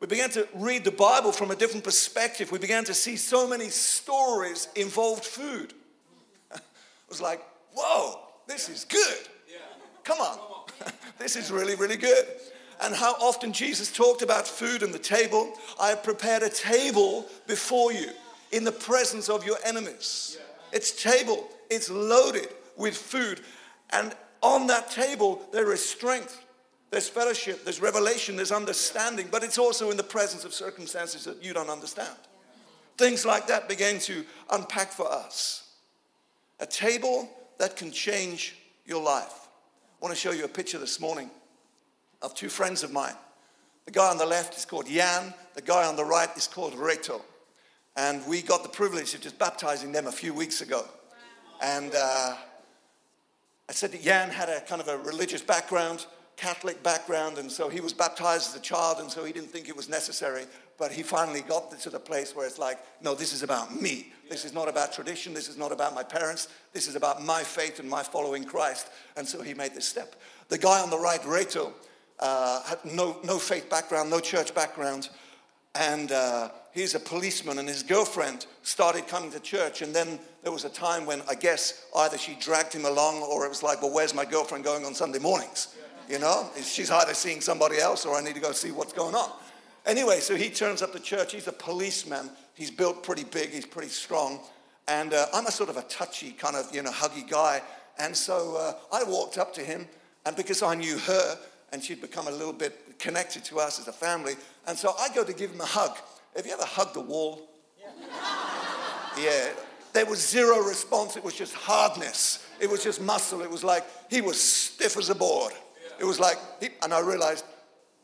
we 0.00 0.06
began 0.06 0.30
to 0.30 0.48
read 0.54 0.84
the 0.84 0.92
Bible 0.92 1.32
from 1.32 1.50
a 1.50 1.56
different 1.56 1.84
perspective. 1.84 2.50
We 2.50 2.58
began 2.58 2.84
to 2.84 2.94
see 2.94 3.16
so 3.16 3.46
many 3.46 3.68
stories 3.68 4.68
involved 4.76 5.24
food. 5.24 5.74
it 6.54 6.62
was 7.08 7.20
like, 7.20 7.42
whoa, 7.74 8.20
this 8.46 8.68
is 8.68 8.84
good. 8.84 9.28
Come 10.04 10.20
on. 10.20 10.38
this 11.18 11.36
is 11.36 11.50
really, 11.50 11.74
really 11.74 11.96
good. 11.96 12.24
And 12.82 12.94
how 12.94 13.12
often 13.20 13.52
Jesus 13.52 13.92
talked 13.92 14.22
about 14.22 14.46
food 14.48 14.82
and 14.82 14.94
the 14.94 14.98
table. 14.98 15.52
I 15.78 15.88
have 15.88 16.02
prepared 16.02 16.42
a 16.42 16.48
table 16.48 17.26
before 17.46 17.92
you 17.92 18.08
in 18.52 18.64
the 18.64 18.72
presence 18.72 19.28
of 19.28 19.44
your 19.44 19.58
enemies. 19.64 20.38
It's 20.72 21.02
table, 21.02 21.48
it's 21.68 21.90
loaded 21.90 22.48
with 22.76 22.96
food. 22.96 23.40
And 23.90 24.14
on 24.42 24.66
that 24.68 24.90
table, 24.90 25.42
there 25.52 25.72
is 25.72 25.86
strength, 25.86 26.42
there's 26.90 27.08
fellowship, 27.08 27.64
there's 27.64 27.80
revelation, 27.80 28.36
there's 28.36 28.52
understanding, 28.52 29.28
but 29.30 29.44
it's 29.44 29.58
also 29.58 29.90
in 29.90 29.96
the 29.96 30.02
presence 30.02 30.44
of 30.44 30.52
circumstances 30.52 31.24
that 31.24 31.42
you 31.42 31.52
don't 31.52 31.70
understand. 31.70 32.16
Things 32.98 33.24
like 33.24 33.46
that 33.46 33.68
began 33.68 33.98
to 34.00 34.24
unpack 34.50 34.92
for 34.92 35.10
us. 35.10 35.68
A 36.58 36.66
table 36.66 37.28
that 37.58 37.76
can 37.76 37.90
change 37.92 38.56
your 38.84 39.02
life. 39.02 39.48
I 40.00 40.04
want 40.04 40.14
to 40.14 40.20
show 40.20 40.32
you 40.32 40.44
a 40.44 40.48
picture 40.48 40.78
this 40.78 41.00
morning 41.00 41.30
of 42.22 42.34
two 42.34 42.48
friends 42.48 42.82
of 42.82 42.92
mine. 42.92 43.14
The 43.86 43.92
guy 43.92 44.10
on 44.10 44.18
the 44.18 44.26
left 44.26 44.56
is 44.56 44.64
called 44.64 44.86
Jan, 44.86 45.32
the 45.54 45.62
guy 45.62 45.86
on 45.86 45.96
the 45.96 46.04
right 46.04 46.28
is 46.36 46.46
called 46.46 46.74
Reto. 46.74 47.22
And 47.96 48.26
we 48.26 48.42
got 48.42 48.62
the 48.62 48.68
privilege 48.68 49.14
of 49.14 49.20
just 49.20 49.38
baptizing 49.38 49.92
them 49.92 50.06
a 50.06 50.12
few 50.12 50.34
weeks 50.34 50.60
ago. 50.60 50.84
And 51.62 51.92
uh, 51.94 52.36
I 53.68 53.72
said 53.72 53.92
that 53.92 54.02
Jan 54.02 54.30
had 54.30 54.48
a 54.48 54.60
kind 54.62 54.80
of 54.80 54.88
a 54.88 54.98
religious 54.98 55.42
background, 55.42 56.06
Catholic 56.40 56.82
background, 56.82 57.36
and 57.36 57.52
so 57.52 57.68
he 57.68 57.82
was 57.82 57.92
baptized 57.92 58.48
as 58.48 58.56
a 58.56 58.60
child, 58.62 58.96
and 58.98 59.10
so 59.10 59.24
he 59.24 59.32
didn't 59.32 59.50
think 59.50 59.68
it 59.68 59.76
was 59.76 59.90
necessary. 59.90 60.44
But 60.78 60.90
he 60.90 61.02
finally 61.02 61.42
got 61.42 61.78
to 61.78 61.90
the 61.90 62.00
place 62.00 62.34
where 62.34 62.46
it's 62.46 62.58
like, 62.58 62.78
no, 63.02 63.14
this 63.14 63.34
is 63.34 63.42
about 63.42 63.78
me. 63.78 64.10
This 64.30 64.46
is 64.46 64.54
not 64.54 64.66
about 64.66 64.94
tradition. 64.94 65.34
This 65.34 65.48
is 65.48 65.58
not 65.58 65.70
about 65.70 65.94
my 65.94 66.02
parents. 66.02 66.48
This 66.72 66.88
is 66.88 66.96
about 66.96 67.22
my 67.22 67.42
faith 67.42 67.78
and 67.78 67.90
my 67.90 68.02
following 68.02 68.44
Christ. 68.44 68.88
And 69.18 69.28
so 69.28 69.42
he 69.42 69.52
made 69.52 69.74
this 69.74 69.86
step. 69.86 70.16
The 70.48 70.56
guy 70.56 70.80
on 70.80 70.88
the 70.88 70.98
right, 70.98 71.20
Reto, 71.20 71.74
uh, 72.18 72.62
had 72.62 72.78
no, 72.86 73.18
no 73.22 73.38
faith 73.38 73.68
background, 73.68 74.08
no 74.08 74.20
church 74.20 74.54
background. 74.54 75.10
and 75.74 76.10
uh, 76.10 76.48
he's 76.72 76.94
a 76.94 77.00
policeman, 77.00 77.58
and 77.58 77.68
his 77.68 77.82
girlfriend 77.82 78.46
started 78.62 79.06
coming 79.06 79.30
to 79.32 79.40
church. 79.40 79.82
And 79.82 79.94
then 79.94 80.18
there 80.42 80.52
was 80.52 80.64
a 80.64 80.70
time 80.70 81.06
when 81.06 81.22
I 81.28 81.34
guess 81.34 81.84
either 81.96 82.18
she 82.18 82.34
dragged 82.40 82.72
him 82.72 82.84
along, 82.84 83.22
or 83.22 83.44
it 83.44 83.48
was 83.48 83.62
like, 83.62 83.82
well, 83.82 83.92
where's 83.92 84.14
my 84.14 84.24
girlfriend 84.24 84.64
going 84.64 84.84
on 84.84 84.94
Sunday 84.94 85.18
mornings? 85.18 85.76
You 86.10 86.18
know, 86.18 86.50
she's 86.60 86.90
either 86.90 87.14
seeing 87.14 87.40
somebody 87.40 87.78
else, 87.78 88.04
or 88.04 88.16
I 88.16 88.20
need 88.20 88.34
to 88.34 88.40
go 88.40 88.50
see 88.50 88.72
what's 88.72 88.92
going 88.92 89.14
on. 89.14 89.30
Anyway, 89.86 90.18
so 90.18 90.34
he 90.34 90.50
turns 90.50 90.82
up 90.82 90.92
to 90.92 90.98
church. 90.98 91.32
He's 91.32 91.46
a 91.46 91.52
policeman. 91.52 92.30
He's 92.54 92.70
built 92.70 93.04
pretty 93.04 93.22
big. 93.22 93.50
He's 93.50 93.64
pretty 93.64 93.90
strong. 93.90 94.40
And 94.88 95.14
uh, 95.14 95.26
I'm 95.32 95.46
a 95.46 95.52
sort 95.52 95.70
of 95.70 95.76
a 95.76 95.82
touchy, 95.82 96.32
kind 96.32 96.56
of, 96.56 96.74
you 96.74 96.82
know, 96.82 96.90
huggy 96.90 97.30
guy. 97.30 97.62
And 98.00 98.16
so 98.16 98.56
uh, 98.56 98.72
I 98.92 99.04
walked 99.04 99.38
up 99.38 99.54
to 99.54 99.60
him, 99.60 99.86
and 100.26 100.34
because 100.34 100.64
I 100.64 100.74
knew 100.74 100.98
her, 100.98 101.38
and 101.72 101.80
she'd 101.80 102.00
become 102.00 102.26
a 102.26 102.32
little 102.32 102.52
bit 102.52 102.98
connected 102.98 103.44
to 103.44 103.60
us 103.60 103.78
as 103.78 103.86
a 103.86 103.92
family, 103.92 104.34
and 104.66 104.76
so 104.76 104.92
I 104.98 105.14
go 105.14 105.22
to 105.22 105.32
give 105.32 105.52
him 105.52 105.60
a 105.60 105.66
hug. 105.66 105.96
Have 106.34 106.44
you 106.44 106.52
ever 106.52 106.64
hugged 106.64 106.96
a 106.96 107.00
wall? 107.00 107.48
Yeah. 107.78 109.22
yeah. 109.22 109.48
There 109.92 110.06
was 110.06 110.28
zero 110.28 110.58
response. 110.58 111.16
It 111.16 111.22
was 111.22 111.34
just 111.34 111.54
hardness. 111.54 112.44
It 112.60 112.68
was 112.68 112.82
just 112.82 113.00
muscle. 113.00 113.42
It 113.42 113.50
was 113.50 113.62
like 113.62 113.84
he 114.10 114.20
was 114.20 114.40
stiff 114.40 114.96
as 114.96 115.08
a 115.08 115.14
board. 115.14 115.52
It 116.00 116.06
was 116.06 116.18
like, 116.18 116.38
and 116.82 116.94
I 116.94 117.00
realized, 117.00 117.44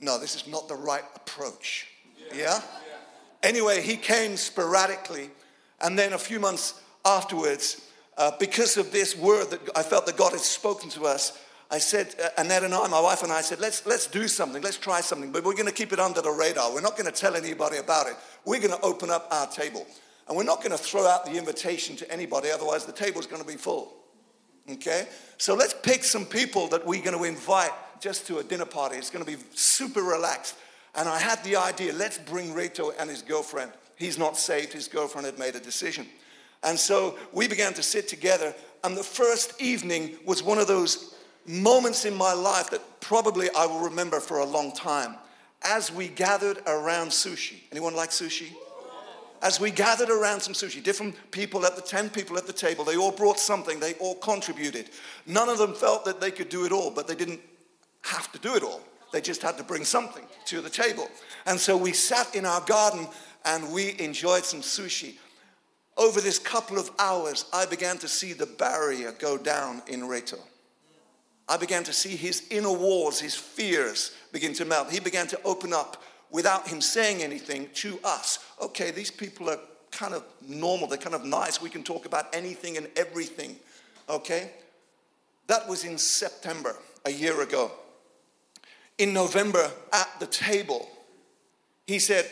no, 0.01 0.19
this 0.19 0.37
is 0.37 0.47
not 0.47 0.69
the 0.69 0.75
right 0.75 1.05
approach. 1.15 1.89
Yeah? 2.29 2.37
yeah? 2.37 2.63
Anyway, 3.43 3.81
he 3.81 3.97
came 3.97 4.37
sporadically, 4.37 5.31
and 5.81 5.99
then 5.99 6.13
a 6.13 6.19
few 6.19 6.39
months 6.39 6.81
afterwards, 7.05 7.89
uh, 8.19 8.33
because 8.39 8.77
of 8.77 8.93
this 8.93 9.17
word 9.17 9.51
that 9.51 9.61
I 9.75 9.83
felt 9.83 10.07
that 10.07 10.17
God 10.17 10.33
had 10.33 10.41
spoken 10.41 10.91
to 10.91 11.05
us, 11.05 11.43
I 11.71 11.79
said, 11.79 12.15
uh, 12.23 12.29
Annette 12.39 12.65
and 12.65 12.75
I, 12.75 12.87
my 12.89 13.01
wife 13.01 13.23
and 13.23 13.33
I 13.33 13.41
said, 13.41 13.61
let's, 13.61 13.87
let's 13.87 14.07
do 14.07 14.29
something, 14.29 14.63
let's 14.63 14.79
try 14.79 15.01
something, 15.01 15.33
but 15.33 15.45
we're 15.45 15.55
going 15.55 15.67
to 15.67 15.73
keep 15.73 15.93
it 15.93 15.99
under 15.99 16.21
the 16.21 16.31
radar. 16.31 16.73
We're 16.73 16.81
not 16.81 16.97
going 16.97 17.11
to 17.11 17.19
tell 17.19 17.35
anybody 17.35 17.79
about 17.79 18.07
it. 18.07 18.17
We're 18.45 18.61
going 18.61 18.79
to 18.79 18.81
open 18.83 19.11
up 19.11 19.27
our 19.31 19.47
table. 19.47 19.87
And 20.29 20.37
we're 20.37 20.45
not 20.45 20.59
going 20.59 20.73
to 20.73 20.79
throw 20.79 21.07
out 21.07 21.25
the 21.25 21.37
invitation 21.37 21.97
to 21.97 22.13
anybody, 22.13 22.51
otherwise, 22.51 22.85
the 22.85 22.93
table's 22.93 23.27
going 23.27 23.43
to 23.43 23.49
be 23.49 23.57
full. 23.57 23.95
Okay? 24.71 25.07
So 25.39 25.55
let's 25.55 25.75
pick 25.75 26.05
some 26.05 26.25
people 26.25 26.69
that 26.69 26.87
we're 26.87 27.03
going 27.03 27.17
to 27.17 27.25
invite 27.25 27.71
just 28.01 28.27
to 28.27 28.39
a 28.39 28.45
dinner 28.45 28.65
party. 28.65 28.97
It's 28.97 29.11
going 29.11 29.25
to 29.25 29.31
be 29.31 29.43
super 29.55 30.03
relaxed. 30.03 30.57
And 30.95 31.09
I 31.09 31.19
had 31.19 31.43
the 31.45 31.57
idea 31.57 31.93
let's 31.93 32.19
bring 32.19 32.55
Reto 32.55 32.93
and 32.99 33.11
his 33.11 33.23
girlfriend. 33.23 33.73
He's 33.97 34.19
not 34.19 34.37
saved, 34.37 34.73
his 34.73 34.89
girlfriend 34.89 35.27
had 35.27 35.39
made 35.39 35.55
a 35.55 35.61
decision. 35.61 36.07
And 36.63 36.79
so 36.79 37.17
we 37.33 37.49
began 37.49 37.75
to 37.75 37.83
sit 37.83 38.09
together. 38.09 38.55
And 38.85 38.97
the 38.97 39.03
first 39.03 39.61
evening 39.61 40.17
was 40.25 40.43
one 40.43 40.59
of 40.59 40.67
those 40.67 41.15
moments 41.47 42.05
in 42.05 42.15
my 42.15 42.33
life 42.33 42.71
that 42.71 43.01
probably 43.01 43.49
I 43.57 43.67
will 43.67 43.81
remember 43.81 44.21
for 44.21 44.39
a 44.39 44.45
long 44.45 44.73
time. 44.73 45.17
As 45.63 45.93
we 45.93 46.09
gathered 46.09 46.59
around 46.67 47.09
sushi. 47.09 47.61
Anyone 47.71 47.95
like 47.95 48.11
sushi? 48.11 48.53
As 49.43 49.61
we 49.61 49.71
gathered 49.71 50.11
around 50.11 50.41
some 50.41 50.55
sushi, 50.55 50.83
different 50.83 51.15
people 51.31 51.65
at 51.67 51.77
the 51.77 51.83
10 51.83 52.11
people 52.11 52.37
at 52.39 52.47
the 52.47 52.53
table, 52.53 52.85
they 52.85 52.97
all 52.97 53.13
brought 53.13 53.39
something, 53.39 53.79
they 53.79 53.95
all 53.95 54.15
contributed. 54.17 54.91
None 55.27 55.49
of 55.49 55.59
them 55.59 55.75
felt 55.75 56.05
that 56.05 56.21
they 56.21 56.31
could 56.31 56.49
do 56.49 56.65
it 56.65 56.73
all, 56.73 56.91
but 56.91 57.07
they 57.07 57.15
didn't 57.15 57.41
have 58.03 58.33
to 58.33 58.39
do 58.39 58.55
it 58.55 58.63
all. 58.63 58.81
They 59.13 59.21
just 59.21 59.43
had 59.43 59.57
to 59.59 59.65
bring 59.65 59.85
something 59.85 60.25
to 60.47 60.61
the 60.61 60.71
table. 60.71 61.09
And 61.47 61.59
so 61.59 61.77
we 61.77 61.93
sat 61.93 62.35
in 62.35 62.45
our 62.45 62.61
garden 62.63 63.07
and 63.45 63.73
we 63.73 63.99
enjoyed 63.99 64.45
some 64.45 64.61
sushi. 64.61 65.15
Over 65.97 66.21
this 66.21 66.39
couple 66.39 66.79
of 66.79 66.91
hours, 66.99 67.47
I 67.53 67.67
began 67.67 67.99
to 67.99 68.09
see 68.09 68.33
the 68.33 68.47
barrier 68.47 69.13
go 69.13 69.39
down 69.39 69.83
in 69.87 70.03
Reto. 70.03 70.39
I 71.49 71.57
began 71.57 71.85
to 71.85 71.93
see 71.93 72.17
his 72.17 72.47
inner 72.51 72.73
walls, 72.73 73.21
his 73.21 73.35
fears 73.35 74.13
begin 74.33 74.53
to 74.55 74.65
melt. 74.65 74.91
He 74.91 75.01
began 75.01 75.29
to 75.29 75.41
open 75.45 75.73
up 75.73 76.03
without 76.37 76.69
him 76.69 76.83
saying 76.83 77.23
anything 77.23 77.67
to 77.73 77.99
us. 78.05 78.41
Okay, 78.61 78.91
these 78.91 79.11
people 79.11 79.49
are 79.49 79.59
kind 79.91 80.13
of 80.13 80.23
normal, 80.47 80.87
they're 80.87 80.99
kind 80.99 81.15
of 81.15 81.25
nice. 81.25 81.63
We 81.63 81.71
can 81.71 81.83
talk 81.83 82.05
about 82.05 82.27
anything 82.35 82.77
and 82.77 82.89
everything. 82.95 83.57
Okay? 84.07 84.51
That 85.47 85.67
was 85.67 85.85
in 85.85 85.97
September, 85.97 86.77
a 87.07 87.11
year 87.11 87.41
ago. 87.41 87.71
In 88.99 89.15
November, 89.15 89.71
at 89.95 90.11
the 90.21 90.27
table, 90.27 90.87
he 91.87 91.99
said, 91.99 92.31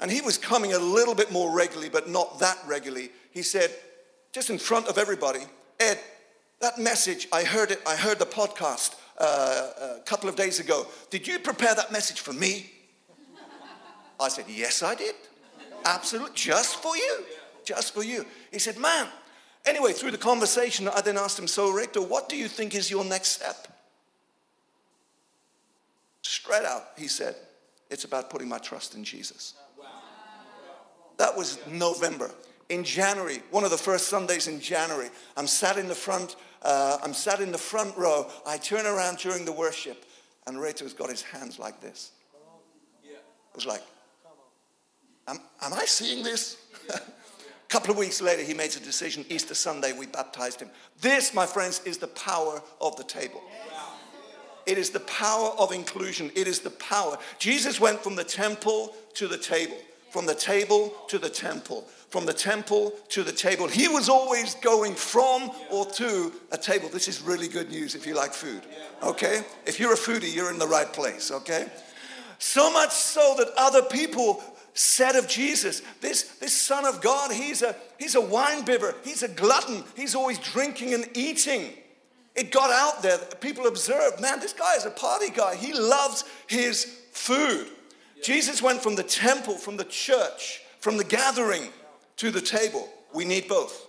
and 0.00 0.10
he 0.10 0.20
was 0.20 0.36
coming 0.36 0.72
a 0.72 0.78
little 0.80 1.14
bit 1.14 1.30
more 1.30 1.54
regularly, 1.54 1.88
but 1.88 2.10
not 2.10 2.40
that 2.40 2.58
regularly. 2.66 3.10
He 3.30 3.42
said, 3.42 3.70
just 4.32 4.50
in 4.50 4.58
front 4.58 4.88
of 4.88 4.98
everybody, 4.98 5.42
Ed, 5.78 6.00
that 6.58 6.80
message, 6.80 7.28
I 7.32 7.44
heard 7.44 7.70
it, 7.70 7.80
I 7.86 7.94
heard 7.94 8.18
the 8.18 8.26
podcast 8.26 8.96
uh, 9.18 9.98
a 9.98 10.02
couple 10.04 10.28
of 10.28 10.34
days 10.34 10.58
ago. 10.58 10.88
Did 11.10 11.28
you 11.28 11.38
prepare 11.38 11.76
that 11.76 11.92
message 11.92 12.18
for 12.22 12.32
me? 12.32 12.72
I 14.20 14.28
said, 14.28 14.44
Yes, 14.48 14.82
I 14.82 14.94
did. 14.94 15.14
Absolutely, 15.84 16.34
just 16.34 16.82
for 16.82 16.96
you. 16.96 17.24
Just 17.64 17.94
for 17.94 18.02
you. 18.04 18.24
He 18.52 18.58
said, 18.58 18.78
Man. 18.78 19.08
Anyway, 19.66 19.92
through 19.92 20.10
the 20.10 20.18
conversation, 20.18 20.88
I 20.88 21.02
then 21.02 21.18
asked 21.18 21.38
him, 21.38 21.46
So, 21.46 21.72
Reto, 21.72 22.06
what 22.06 22.28
do 22.28 22.36
you 22.36 22.48
think 22.48 22.74
is 22.74 22.90
your 22.90 23.04
next 23.04 23.28
step? 23.28 23.68
Straight 26.22 26.64
out, 26.64 26.84
he 26.96 27.08
said, 27.08 27.36
It's 27.90 28.04
about 28.04 28.30
putting 28.30 28.48
my 28.48 28.58
trust 28.58 28.94
in 28.94 29.04
Jesus. 29.04 29.54
That 31.18 31.36
was 31.36 31.58
November. 31.66 32.30
In 32.70 32.84
January, 32.84 33.42
one 33.50 33.64
of 33.64 33.70
the 33.70 33.76
first 33.76 34.08
Sundays 34.08 34.46
in 34.46 34.60
January, 34.60 35.10
I'm 35.36 35.46
sat 35.46 35.76
in 35.76 35.88
the 35.88 35.94
front 35.94 36.36
uh, 36.62 36.98
I'm 37.02 37.14
sat 37.14 37.40
in 37.40 37.52
the 37.52 37.58
front 37.58 37.96
row. 37.96 38.28
I 38.46 38.58
turn 38.58 38.86
around 38.86 39.18
during 39.18 39.44
the 39.44 39.52
worship, 39.52 40.04
and 40.46 40.58
Reto's 40.58 40.92
got 40.92 41.08
his 41.08 41.22
hands 41.22 41.58
like 41.58 41.80
this. 41.80 42.12
It 43.02 43.56
was 43.56 43.66
like, 43.66 43.82
am, 45.30 45.38
am 45.62 45.72
I 45.72 45.84
seeing 45.84 46.22
this? 46.22 46.56
A 46.92 47.00
couple 47.68 47.90
of 47.90 47.96
weeks 47.96 48.20
later, 48.20 48.42
he 48.42 48.54
made 48.54 48.74
a 48.76 48.80
decision. 48.80 49.24
Easter 49.28 49.54
Sunday, 49.54 49.92
we 49.92 50.06
baptized 50.06 50.60
him. 50.60 50.68
This, 51.00 51.32
my 51.32 51.46
friends, 51.46 51.80
is 51.84 51.98
the 51.98 52.08
power 52.08 52.60
of 52.80 52.96
the 52.96 53.04
table. 53.04 53.40
It 54.66 54.76
is 54.76 54.90
the 54.90 55.00
power 55.00 55.50
of 55.58 55.72
inclusion. 55.72 56.30
It 56.34 56.46
is 56.46 56.60
the 56.60 56.70
power. 56.70 57.18
Jesus 57.38 57.80
went 57.80 58.00
from 58.00 58.14
the 58.14 58.24
temple 58.24 58.94
to 59.14 59.26
the 59.26 59.38
table, 59.38 59.78
from 60.10 60.26
the 60.26 60.34
table 60.34 60.92
to 61.08 61.18
the 61.18 61.30
temple 61.30 61.86
from 62.10 62.26
the 62.26 62.32
temple 62.32 62.92
to 63.08 63.22
the 63.22 63.32
table. 63.32 63.68
He 63.68 63.86
was 63.86 64.08
always 64.08 64.56
going 64.56 64.94
from 64.94 65.50
or 65.70 65.86
to 65.86 66.32
a 66.50 66.58
table. 66.58 66.88
This 66.88 67.06
is 67.06 67.22
really 67.22 67.46
good 67.46 67.70
news 67.70 67.94
if 67.94 68.04
you 68.04 68.14
like 68.14 68.32
food, 68.32 68.62
okay? 69.02 69.44
If 69.64 69.78
you're 69.78 69.92
a 69.92 69.96
foodie, 69.96 70.34
you're 70.34 70.50
in 70.50 70.58
the 70.58 70.66
right 70.66 70.92
place, 70.92 71.30
okay? 71.30 71.68
So 72.40 72.72
much 72.72 72.90
so 72.90 73.34
that 73.38 73.48
other 73.56 73.82
people 73.82 74.42
said 74.74 75.16
of 75.16 75.28
Jesus, 75.28 75.82
this, 76.00 76.22
this 76.38 76.52
Son 76.52 76.84
of 76.84 77.00
God, 77.00 77.32
he's 77.32 77.62
a, 77.62 77.74
he's 77.98 78.14
a 78.14 78.20
wine 78.20 78.64
bibber, 78.64 78.94
he's 79.02 79.22
a 79.22 79.28
glutton, 79.28 79.84
he's 79.96 80.14
always 80.14 80.38
drinking 80.38 80.94
and 80.94 81.08
eating. 81.14 81.70
It 82.34 82.52
got 82.52 82.70
out 82.70 83.02
there, 83.02 83.18
people 83.40 83.66
observed, 83.66 84.20
man, 84.20 84.40
this 84.40 84.52
guy 84.52 84.76
is 84.76 84.86
a 84.86 84.90
party 84.90 85.30
guy. 85.30 85.56
He 85.56 85.72
loves 85.72 86.24
his 86.46 86.84
food. 87.12 87.66
Jesus 88.22 88.62
went 88.62 88.82
from 88.82 88.94
the 88.94 89.02
temple, 89.02 89.54
from 89.54 89.76
the 89.76 89.84
church, 89.84 90.62
from 90.78 90.96
the 90.96 91.04
gathering 91.04 91.68
to 92.16 92.30
the 92.30 92.40
table. 92.40 92.88
We 93.12 93.24
need 93.24 93.48
both. 93.48 93.88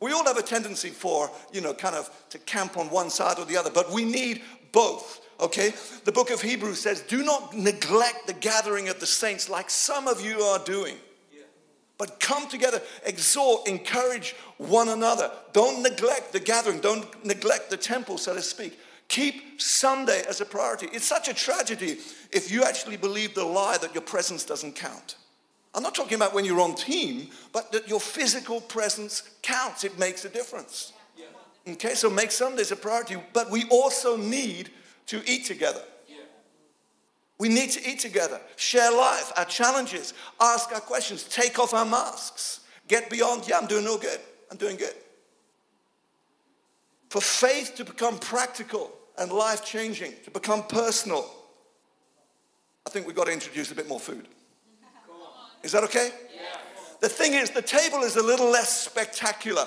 We 0.00 0.12
all 0.12 0.24
have 0.24 0.36
a 0.36 0.42
tendency 0.42 0.90
for, 0.90 1.30
you 1.52 1.60
know, 1.60 1.74
kind 1.74 1.96
of 1.96 2.10
to 2.30 2.38
camp 2.38 2.76
on 2.76 2.90
one 2.90 3.10
side 3.10 3.38
or 3.38 3.44
the 3.44 3.56
other, 3.56 3.70
but 3.70 3.90
we 3.90 4.04
need 4.04 4.42
both. 4.72 5.20
Okay? 5.40 5.72
The 6.04 6.12
book 6.12 6.30
of 6.30 6.42
Hebrews 6.42 6.80
says, 6.80 7.00
Do 7.02 7.22
not 7.22 7.56
neglect 7.56 8.26
the 8.26 8.34
gathering 8.34 8.88
of 8.88 9.00
the 9.00 9.06
saints 9.06 9.48
like 9.48 9.70
some 9.70 10.08
of 10.08 10.24
you 10.24 10.40
are 10.40 10.58
doing. 10.64 10.96
But 11.98 12.20
come 12.20 12.48
together, 12.48 12.80
exhort, 13.04 13.66
encourage 13.66 14.36
one 14.56 14.88
another. 14.88 15.32
Don't 15.52 15.82
neglect 15.82 16.32
the 16.32 16.38
gathering. 16.38 16.78
Don't 16.78 17.24
neglect 17.24 17.70
the 17.70 17.76
temple, 17.76 18.18
so 18.18 18.34
to 18.34 18.40
speak. 18.40 18.78
Keep 19.08 19.60
Sunday 19.60 20.22
as 20.28 20.40
a 20.40 20.44
priority. 20.44 20.86
It's 20.92 21.06
such 21.06 21.28
a 21.28 21.34
tragedy 21.34 21.98
if 22.30 22.52
you 22.52 22.62
actually 22.62 22.98
believe 22.98 23.34
the 23.34 23.44
lie 23.44 23.78
that 23.78 23.94
your 23.94 24.02
presence 24.02 24.44
doesn't 24.44 24.76
count. 24.76 25.16
I'm 25.74 25.82
not 25.82 25.94
talking 25.94 26.14
about 26.14 26.34
when 26.34 26.44
you're 26.44 26.60
on 26.60 26.76
team, 26.76 27.28
but 27.52 27.72
that 27.72 27.88
your 27.88 28.00
physical 28.00 28.60
presence 28.60 29.30
counts. 29.42 29.82
It 29.82 29.98
makes 29.98 30.24
a 30.24 30.28
difference. 30.28 30.92
Okay, 31.68 31.94
so 31.94 32.08
make 32.08 32.30
Sundays 32.30 32.72
a 32.72 32.76
priority, 32.76 33.16
but 33.32 33.50
we 33.50 33.64
also 33.70 34.16
need 34.16 34.70
to 35.06 35.22
eat 35.26 35.44
together. 35.44 35.82
We 37.38 37.48
need 37.48 37.70
to 37.70 37.88
eat 37.88 38.00
together, 38.00 38.40
share 38.56 38.90
life, 38.90 39.32
our 39.36 39.44
challenges, 39.44 40.12
ask 40.40 40.72
our 40.72 40.80
questions, 40.80 41.22
take 41.22 41.60
off 41.60 41.72
our 41.72 41.84
masks, 41.84 42.60
get 42.88 43.08
beyond, 43.08 43.46
yeah, 43.46 43.58
I'm 43.58 43.68
doing 43.68 43.84
no 43.84 43.96
good, 43.96 44.18
I'm 44.50 44.56
doing 44.56 44.76
good. 44.76 44.94
For 47.10 47.20
faith 47.20 47.74
to 47.76 47.84
become 47.84 48.18
practical 48.18 48.90
and 49.16 49.30
life 49.30 49.64
changing, 49.64 50.14
to 50.24 50.32
become 50.32 50.64
personal, 50.64 51.30
I 52.84 52.90
think 52.90 53.06
we've 53.06 53.14
got 53.14 53.26
to 53.26 53.32
introduce 53.32 53.70
a 53.70 53.74
bit 53.76 53.88
more 53.88 54.00
food. 54.00 54.26
Is 55.62 55.72
that 55.72 55.84
okay? 55.84 56.10
Yeah. 56.34 56.58
The 57.00 57.08
thing 57.08 57.34
is, 57.34 57.50
the 57.50 57.62
table 57.62 58.00
is 58.00 58.16
a 58.16 58.22
little 58.22 58.50
less 58.50 58.84
spectacular. 58.84 59.66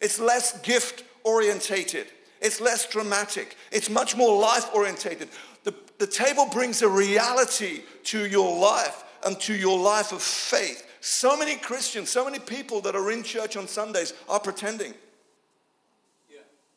It's 0.00 0.20
less 0.20 0.60
gift 0.60 1.02
orientated. 1.24 2.06
It's 2.40 2.60
less 2.60 2.86
dramatic. 2.88 3.56
It's 3.72 3.90
much 3.90 4.16
more 4.16 4.38
life 4.40 4.68
orientated. 4.74 5.28
The, 5.64 5.74
the 5.98 6.06
table 6.06 6.46
brings 6.52 6.82
a 6.82 6.88
reality 6.88 7.80
to 8.04 8.26
your 8.26 8.58
life, 8.58 9.04
and 9.24 9.40
to 9.40 9.54
your 9.54 9.78
life 9.78 10.12
of 10.12 10.22
faith. 10.22 10.86
So 11.00 11.36
many 11.36 11.56
Christians, 11.56 12.10
so 12.10 12.24
many 12.24 12.38
people 12.38 12.80
that 12.82 12.94
are 12.94 13.10
in 13.10 13.22
church 13.22 13.56
on 13.56 13.66
Sundays 13.66 14.14
are 14.28 14.40
pretending. 14.40 14.94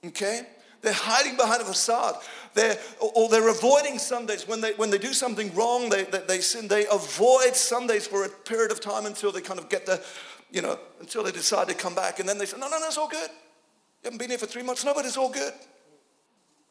Okay? 0.06 0.42
They're 0.82 0.94
hiding 0.94 1.36
behind 1.36 1.62
a 1.62 1.66
facade. 1.66 2.16
They're, 2.54 2.78
or 3.00 3.30
they're 3.30 3.50
avoiding 3.50 4.00
Sundays. 4.00 4.48
When 4.48 4.62
they, 4.62 4.74
when 4.74 4.90
they 4.90 4.98
do 4.98 5.14
something 5.14 5.54
wrong, 5.54 5.90
they, 5.90 6.04
they, 6.04 6.20
they 6.28 6.40
sin. 6.40 6.68
They 6.68 6.86
avoid 6.86 7.56
Sundays 7.56 8.08
for 8.08 8.24
a 8.24 8.30
period 8.30 8.72
of 8.72 8.80
time 8.80 9.06
until 9.06 9.32
they 9.32 9.42
kind 9.42 9.60
of 9.60 9.70
get 9.70 9.86
the, 9.86 10.02
you 10.52 10.62
know, 10.62 10.80
until 11.00 11.24
they 11.24 11.32
decide 11.32 11.68
to 11.68 11.74
come 11.74 11.96
back. 11.96 12.20
And 12.20 12.30
then 12.30 12.38
they 12.38 12.46
say, 12.46 12.58
no, 12.58 12.70
no, 12.70 12.80
no, 12.80 12.88
it's 12.88 12.98
all 12.98 13.10
good. 13.10 13.30
You 14.04 14.08
haven't 14.08 14.20
been 14.20 14.30
here 14.30 14.38
for 14.38 14.46
three 14.46 14.64
months. 14.64 14.86
No, 14.86 14.94
but 14.94 15.06
it's 15.06 15.18
all 15.18 15.30
good. 15.30 15.54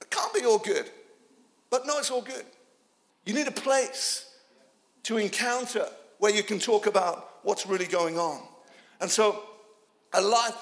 It 0.00 0.10
can't 0.10 0.32
be 0.34 0.44
all 0.44 0.58
good. 0.58 0.90
But 1.70 1.86
no, 1.86 1.98
it's 1.98 2.10
all 2.10 2.22
good. 2.22 2.44
You 3.24 3.34
need 3.34 3.48
a 3.48 3.52
place 3.52 4.34
to 5.04 5.18
encounter 5.18 5.86
where 6.18 6.34
you 6.34 6.42
can 6.42 6.58
talk 6.58 6.86
about 6.86 7.40
what's 7.42 7.66
really 7.66 7.86
going 7.86 8.18
on. 8.18 8.40
And 9.00 9.10
so, 9.10 9.42
a 10.12 10.20
life, 10.20 10.54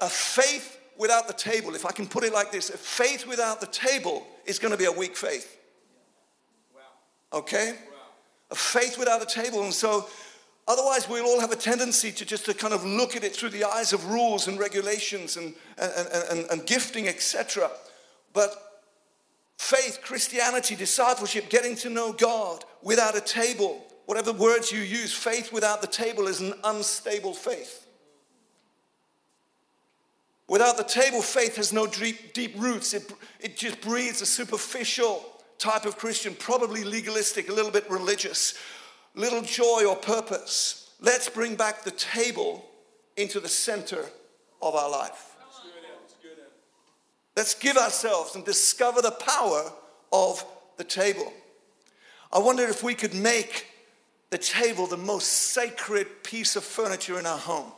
a 0.00 0.08
faith 0.08 0.78
without 0.96 1.26
the 1.26 1.34
table, 1.34 1.74
if 1.74 1.84
I 1.84 1.92
can 1.92 2.06
put 2.06 2.24
it 2.24 2.32
like 2.32 2.52
this, 2.52 2.70
a 2.70 2.78
faith 2.78 3.26
without 3.26 3.60
the 3.60 3.66
table 3.66 4.26
is 4.46 4.58
going 4.58 4.72
to 4.72 4.78
be 4.78 4.84
a 4.84 4.92
weak 4.92 5.16
faith. 5.16 5.58
Okay? 7.32 7.74
A 8.50 8.54
faith 8.54 8.98
without 8.98 9.22
a 9.22 9.26
table. 9.26 9.62
And 9.64 9.72
so, 9.72 10.08
otherwise, 10.68 11.08
we'll 11.08 11.24
all 11.24 11.40
have 11.40 11.52
a 11.52 11.56
tendency 11.56 12.12
to 12.12 12.24
just 12.24 12.44
to 12.46 12.54
kind 12.54 12.74
of 12.74 12.84
look 12.84 13.16
at 13.16 13.24
it 13.24 13.34
through 13.34 13.50
the 13.50 13.64
eyes 13.64 13.92
of 13.92 14.06
rules 14.06 14.48
and 14.48 14.58
regulations 14.58 15.36
and, 15.36 15.54
and, 15.78 16.08
and, 16.30 16.50
and 16.50 16.66
gifting, 16.66 17.08
etc. 17.08 17.70
But 18.32 18.82
faith, 19.58 20.00
Christianity, 20.02 20.76
discipleship, 20.76 21.48
getting 21.48 21.76
to 21.76 21.90
know 21.90 22.12
God 22.12 22.64
without 22.82 23.16
a 23.16 23.20
table, 23.20 23.84
whatever 24.06 24.32
words 24.32 24.72
you 24.72 24.80
use, 24.80 25.12
faith 25.12 25.52
without 25.52 25.80
the 25.80 25.86
table 25.86 26.26
is 26.26 26.40
an 26.40 26.54
unstable 26.64 27.34
faith. 27.34 27.86
Without 30.48 30.76
the 30.76 30.84
table, 30.84 31.22
faith 31.22 31.56
has 31.56 31.72
no 31.72 31.86
deep, 31.86 32.34
deep 32.34 32.54
roots. 32.58 32.92
It, 32.92 33.10
it 33.40 33.56
just 33.56 33.80
breeds 33.80 34.20
a 34.20 34.26
superficial 34.26 35.24
type 35.58 35.86
of 35.86 35.96
Christian, 35.96 36.34
probably 36.34 36.84
legalistic, 36.84 37.48
a 37.48 37.52
little 37.52 37.70
bit 37.70 37.88
religious, 37.88 38.58
little 39.14 39.42
joy 39.42 39.84
or 39.88 39.96
purpose. 39.96 40.90
Let's 41.00 41.28
bring 41.28 41.56
back 41.56 41.82
the 41.82 41.90
table 41.90 42.64
into 43.16 43.40
the 43.40 43.48
center 43.48 44.04
of 44.60 44.74
our 44.74 44.90
life. 44.90 45.36
Let's 47.36 47.54
give 47.54 47.76
ourselves 47.76 48.34
and 48.34 48.44
discover 48.44 49.00
the 49.00 49.10
power 49.10 49.72
of 50.12 50.44
the 50.76 50.84
table. 50.84 51.32
I 52.32 52.38
wonder 52.38 52.64
if 52.64 52.82
we 52.82 52.94
could 52.94 53.14
make 53.14 53.66
the 54.30 54.38
table 54.38 54.86
the 54.86 54.96
most 54.96 55.26
sacred 55.26 56.22
piece 56.22 56.56
of 56.56 56.64
furniture 56.64 57.18
in 57.18 57.26
our 57.26 57.38
home. 57.38 57.72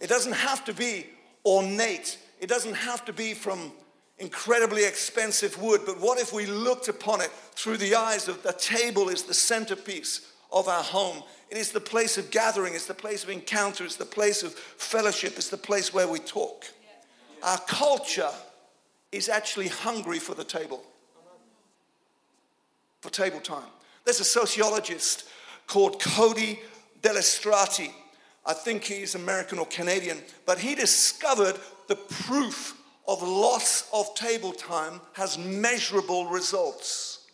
It 0.00 0.08
doesn't 0.08 0.34
have 0.34 0.64
to 0.66 0.74
be 0.74 1.06
ornate. 1.44 2.18
It 2.40 2.48
doesn't 2.48 2.74
have 2.74 3.04
to 3.06 3.12
be 3.12 3.34
from 3.34 3.72
incredibly 4.18 4.84
expensive 4.84 5.60
wood, 5.60 5.82
but 5.86 6.00
what 6.00 6.18
if 6.18 6.32
we 6.32 6.46
looked 6.46 6.88
upon 6.88 7.20
it 7.20 7.30
through 7.52 7.76
the 7.76 7.94
eyes 7.94 8.28
of 8.28 8.42
the 8.42 8.52
table 8.52 9.08
is 9.08 9.22
the 9.22 9.34
centerpiece 9.34 10.32
of 10.52 10.68
our 10.68 10.82
home? 10.82 11.22
It 11.50 11.56
is 11.56 11.72
the 11.72 11.80
place 11.80 12.18
of 12.18 12.30
gathering, 12.30 12.74
it's 12.74 12.86
the 12.86 12.94
place 12.94 13.24
of 13.24 13.30
encounter, 13.30 13.84
it's 13.84 13.96
the 13.96 14.04
place 14.04 14.42
of 14.42 14.52
fellowship, 14.52 15.34
it's 15.36 15.48
the 15.48 15.56
place 15.56 15.94
where 15.94 16.08
we 16.08 16.18
talk. 16.18 16.64
Our 17.42 17.58
culture 17.58 18.30
is 19.12 19.28
actually 19.28 19.68
hungry 19.68 20.18
for 20.18 20.34
the 20.34 20.44
table, 20.44 20.82
for 23.00 23.10
table 23.10 23.40
time. 23.40 23.70
There's 24.04 24.20
a 24.20 24.24
sociologist 24.24 25.24
called 25.66 26.00
Cody 26.00 26.60
Delistraty 27.00 27.92
I 28.48 28.54
think 28.54 28.84
he's 28.84 29.14
American 29.14 29.58
or 29.58 29.66
Canadian, 29.66 30.22
but 30.46 30.58
he 30.58 30.74
discovered 30.74 31.56
the 31.86 31.96
proof 31.96 32.77
of 33.08 33.22
loss 33.22 33.88
of 33.92 34.14
table 34.14 34.52
time 34.52 35.00
has 35.14 35.38
measurable 35.38 36.26
results. 36.26 37.26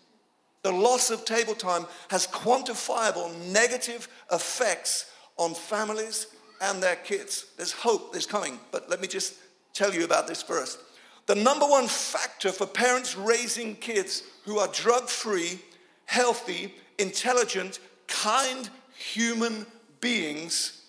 The 0.63 0.73
loss 0.73 1.11
of 1.11 1.25
table 1.25 1.55
time 1.55 1.85
has 2.09 2.27
quantifiable 2.29 3.37
negative 3.53 4.09
effects 4.33 5.11
on 5.37 5.53
families 5.53 6.29
and 6.63 6.83
their 6.83 6.97
kids. 6.97 7.47
There's 7.57 7.73
hope, 7.73 8.13
there's 8.13 8.25
coming, 8.25 8.59
but 8.71 8.89
let 8.89 9.01
me 9.01 9.09
just 9.09 9.35
tell 9.75 9.93
you 9.93 10.05
about 10.05 10.29
this 10.29 10.43
first. 10.43 10.79
The 11.27 11.35
number 11.35 11.67
one 11.67 11.89
factor 11.89 12.53
for 12.53 12.67
parents 12.67 13.17
raising 13.17 13.75
kids 13.77 14.23
who 14.45 14.59
are 14.59 14.69
drug 14.69 15.09
free, 15.09 15.59
healthy, 16.07 16.73
intelligent, 16.99 17.81
kind 18.07 18.71
human 18.97 19.67
beings 20.01 20.83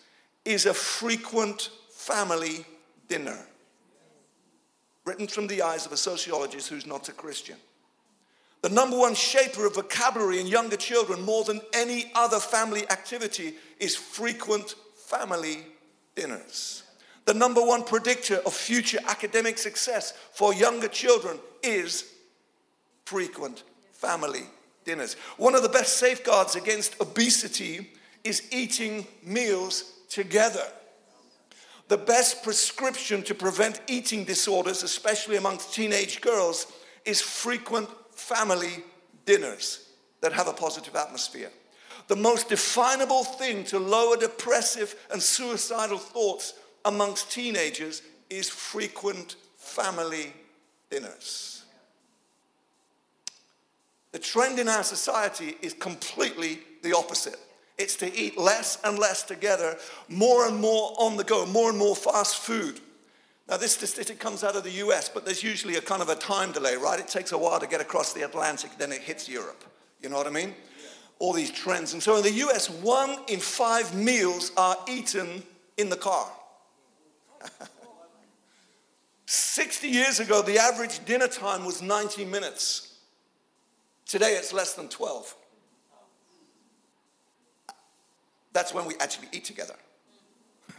is 0.45 0.67
a 0.67 0.73
frequent 0.73 1.71
family 1.89 2.65
dinner. 3.07 3.47
Written 5.05 5.27
from 5.27 5.47
the 5.47 5.61
eyes 5.61 5.85
of 5.85 5.91
a 5.91 5.97
sociologist 5.97 6.67
who's 6.69 6.85
not 6.85 7.07
a 7.09 7.13
Christian. 7.13 7.57
The 8.61 8.69
number 8.69 8.97
one 8.97 9.13
shaper 9.13 9.67
of 9.67 9.75
vocabulary 9.75 10.39
in 10.39 10.47
younger 10.47 10.77
children, 10.77 11.21
more 11.21 11.43
than 11.43 11.61
any 11.73 12.11
other 12.15 12.39
family 12.39 12.89
activity, 12.89 13.53
is 13.79 13.95
frequent 13.95 14.73
family 14.95 15.59
dinners. 16.15 16.81
The 17.25 17.35
number 17.35 17.61
one 17.61 17.83
predictor 17.83 18.37
of 18.37 18.53
future 18.53 18.99
academic 19.07 19.59
success 19.59 20.13
for 20.33 20.53
younger 20.53 20.87
children 20.87 21.39
is 21.61 22.11
frequent 23.05 23.63
family 23.91 24.43
dinners. 24.83 25.15
One 25.37 25.53
of 25.53 25.61
the 25.61 25.69
best 25.69 25.97
safeguards 25.97 26.55
against 26.55 26.99
obesity 26.99 27.91
is 28.23 28.47
eating 28.51 29.05
meals 29.23 29.91
together. 30.09 30.65
The 31.87 31.97
best 31.97 32.43
prescription 32.43 33.21
to 33.23 33.35
prevent 33.35 33.81
eating 33.87 34.23
disorders, 34.23 34.81
especially 34.81 35.37
amongst 35.37 35.73
teenage 35.73 36.21
girls, 36.21 36.67
is 37.05 37.21
frequent 37.21 37.89
family 38.11 38.83
dinners 39.25 39.89
that 40.21 40.33
have 40.33 40.47
a 40.47 40.53
positive 40.53 40.95
atmosphere. 40.95 41.51
The 42.07 42.15
most 42.15 42.49
definable 42.49 43.23
thing 43.23 43.63
to 43.65 43.79
lower 43.79 44.17
depressive 44.17 44.95
and 45.11 45.21
suicidal 45.21 45.97
thoughts 45.97 46.53
amongst 46.85 47.31
teenagers 47.31 48.01
is 48.29 48.49
frequent 48.49 49.35
family 49.57 50.33
dinners. 50.89 51.63
The 54.11 54.19
trend 54.19 54.59
in 54.59 54.69
our 54.69 54.83
society 54.83 55.57
is 55.61 55.73
completely 55.73 56.59
the 56.83 56.95
opposite. 56.95 57.39
It's 57.77 57.95
to 57.97 58.17
eat 58.17 58.37
less 58.37 58.79
and 58.83 58.97
less 58.97 59.23
together, 59.23 59.77
more 60.07 60.47
and 60.47 60.57
more 60.57 60.93
on 60.97 61.17
the 61.17 61.23
go, 61.23 61.45
more 61.45 61.69
and 61.69 61.77
more 61.77 61.95
fast 61.95 62.37
food. 62.37 62.79
Now, 63.47 63.57
this 63.57 63.73
statistic 63.73 64.19
comes 64.19 64.43
out 64.43 64.55
of 64.55 64.63
the 64.63 64.71
US, 64.71 65.07
but 65.09 65.25
there's 65.25 65.43
usually 65.43 65.75
a 65.75 65.81
kind 65.81 66.01
of 66.01 66.09
a 66.09 66.15
time 66.15 66.51
delay, 66.51 66.77
right? 66.77 66.99
It 66.99 67.07
takes 67.07 67.31
a 67.31 67.37
while 67.37 67.59
to 67.59 67.67
get 67.67 67.81
across 67.81 68.13
the 68.13 68.23
Atlantic, 68.23 68.71
then 68.77 68.91
it 68.91 69.01
hits 69.01 69.29
Europe. 69.29 69.63
You 70.01 70.09
know 70.09 70.17
what 70.17 70.27
I 70.27 70.31
mean? 70.31 70.55
All 71.19 71.33
these 71.33 71.51
trends. 71.51 71.93
And 71.93 72.01
so 72.01 72.17
in 72.17 72.23
the 72.23 72.31
US, 72.31 72.69
one 72.69 73.17
in 73.27 73.39
five 73.39 73.93
meals 73.93 74.51
are 74.57 74.77
eaten 74.87 75.43
in 75.77 75.89
the 75.89 75.95
car. 75.95 76.27
60 79.25 79.87
years 79.87 80.19
ago, 80.19 80.41
the 80.41 80.57
average 80.57 81.03
dinner 81.05 81.27
time 81.27 81.65
was 81.65 81.81
90 81.81 82.25
minutes. 82.25 82.93
Today, 84.05 84.33
it's 84.33 84.53
less 84.53 84.73
than 84.73 84.87
12. 84.87 85.35
That's 88.55 88.73
when 88.73 88.85
we 88.85 88.95
actually 89.01 89.27
eat 89.33 89.43
together. 89.43 89.75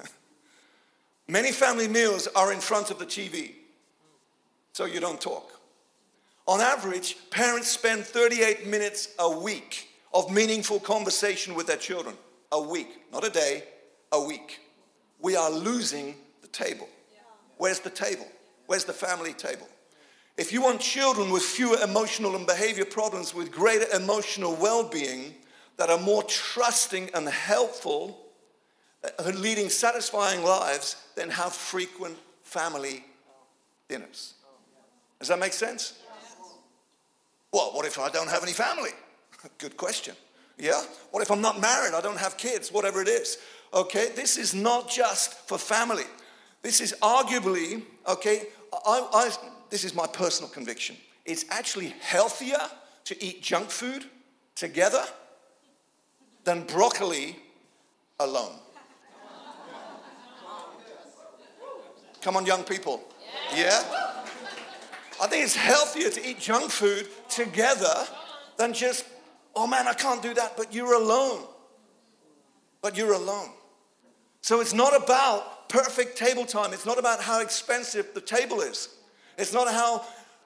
Many 1.29 1.53
family 1.53 1.89
meals 1.89 2.27
are 2.35 2.51
in 2.51 2.59
front 2.59 2.91
of 2.91 2.99
the 2.99 3.05
TV, 3.05 3.53
so 4.73 4.87
you 4.87 4.99
don't 4.99 5.21
talk. 5.21 5.61
On 6.47 6.63
average, 6.63 7.19
parents 7.29 7.69
spend 7.69 8.05
38 8.07 8.67
minutes 8.67 9.15
a 9.19 9.31
week 9.31 9.91
of 10.15 10.33
meaningful 10.33 10.81
conversation 10.81 11.55
with 11.55 11.67
their 11.67 11.77
children. 11.77 12.15
A 12.51 12.63
week, 12.63 12.89
not 13.13 13.27
a 13.27 13.31
day, 13.31 13.65
a 14.11 14.25
week. 14.25 14.59
We 15.21 15.37
are 15.37 15.51
losing 15.51 16.15
the 16.41 16.49
table. 16.49 16.89
Where's 17.59 17.81
the 17.81 17.91
table? 17.91 18.27
Where's 18.69 18.87
the 18.87 18.95
family 18.95 19.35
table? 19.35 19.69
If 20.39 20.51
you 20.51 20.63
want 20.63 20.81
children 20.81 21.31
with 21.31 21.43
fewer 21.43 21.77
emotional 21.85 22.37
and 22.37 22.47
behavior 22.47 22.87
problems, 22.87 23.35
with 23.35 23.53
greater 23.53 23.95
emotional 23.95 24.55
well 24.55 24.89
being, 24.89 25.35
that 25.77 25.91
are 25.91 25.99
more 25.99 26.23
trusting 26.23 27.11
and 27.15 27.29
helpful, 27.29 28.19
uh, 29.05 29.31
leading 29.35 29.69
satisfying 29.69 30.43
lives, 30.43 30.97
than 31.15 31.31
have 31.31 31.53
frequent 31.53 32.17
family 32.43 33.05
dinners. 33.89 34.35
Does 35.19 35.29
that 35.29 35.39
make 35.39 35.53
sense? 35.53 35.99
Well, 37.53 37.73
what 37.73 37.87
if 37.87 37.99
I 37.99 38.11
don't 38.11 38.29
have 38.29 38.43
any 38.43 38.53
family? 38.53 38.91
Good 39.59 39.77
question. 39.77 40.15
Yeah? 40.59 40.83
What 41.11 41.23
if 41.23 41.31
I'm 41.31 41.41
not 41.41 41.61
married? 41.61 41.95
I 41.95 42.01
don't 42.01 42.19
have 42.19 42.37
kids, 42.37 42.73
whatever 42.73 43.01
it 43.01 43.09
is. 43.09 43.39
Okay? 43.73 44.11
This 44.15 44.37
is 44.37 44.55
not 44.55 44.91
just 44.91 45.35
for 45.49 45.59
family. 45.59 46.05
This 46.63 46.81
is 46.81 46.95
arguably, 47.03 47.83
okay, 48.09 48.49
I, 48.73 49.09
I, 49.13 49.31
this 49.71 49.85
is 49.85 49.95
my 49.95 50.07
personal 50.07 50.51
conviction. 50.51 50.97
It's 51.25 51.45
actually 51.51 51.95
healthier 52.01 52.61
to 53.05 53.25
eat 53.25 53.43
junk 53.43 53.71
food 53.71 54.05
together 54.55 55.05
than 56.47 56.63
broccoli 56.63 57.37
alone. 58.21 58.55
Come 62.23 62.37
on, 62.37 62.47
young 62.47 62.63
people. 62.63 63.03
Yeah? 63.55 63.83
I 65.21 65.27
think 65.27 65.45
it's 65.45 65.57
healthier 65.57 66.09
to 66.09 66.27
eat 66.27 66.39
junk 66.39 66.71
food 66.71 67.09
together 67.29 67.95
than 68.57 68.73
just, 68.73 69.05
oh 69.55 69.67
man, 69.67 69.89
I 69.89 69.93
can't 69.93 70.23
do 70.23 70.35
that, 70.35 70.57
but 70.57 70.73
you're 70.73 70.95
alone. 70.95 71.43
But 72.81 72.97
you're 72.97 73.13
alone. 73.13 73.51
So 74.41 74.61
it's 74.61 74.73
not 74.73 74.97
about 74.97 75.69
perfect 75.69 76.17
table 76.17 76.47
time. 76.47 76.73
It's 76.73 76.87
not 76.87 76.99
about 76.99 77.21
how 77.21 77.41
expensive 77.41 78.15
the 78.15 78.21
table 78.21 78.61
is. 78.61 78.89
It's 79.37 79.53
not 79.53 79.67
how 79.67 80.05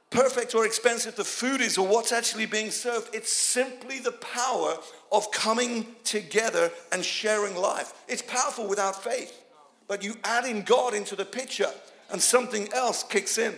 perfect 0.08 0.54
or 0.54 0.64
expensive 0.64 1.14
the 1.16 1.24
food 1.24 1.60
is 1.60 1.76
or 1.76 1.86
what's 1.86 2.10
actually 2.10 2.46
being 2.46 2.70
served. 2.70 3.14
It's 3.14 3.30
simply 3.30 3.98
the 3.98 4.12
power 4.12 4.78
of 5.12 5.30
coming 5.30 5.86
together 6.04 6.70
and 6.92 7.04
sharing 7.04 7.56
life. 7.56 7.92
It's 8.08 8.22
powerful 8.22 8.66
without 8.66 9.02
faith, 9.02 9.42
but 9.88 10.02
you 10.02 10.14
add 10.24 10.44
in 10.44 10.62
God 10.62 10.94
into 10.94 11.16
the 11.16 11.24
picture 11.24 11.70
and 12.10 12.20
something 12.20 12.72
else 12.72 13.02
kicks 13.02 13.38
in. 13.38 13.54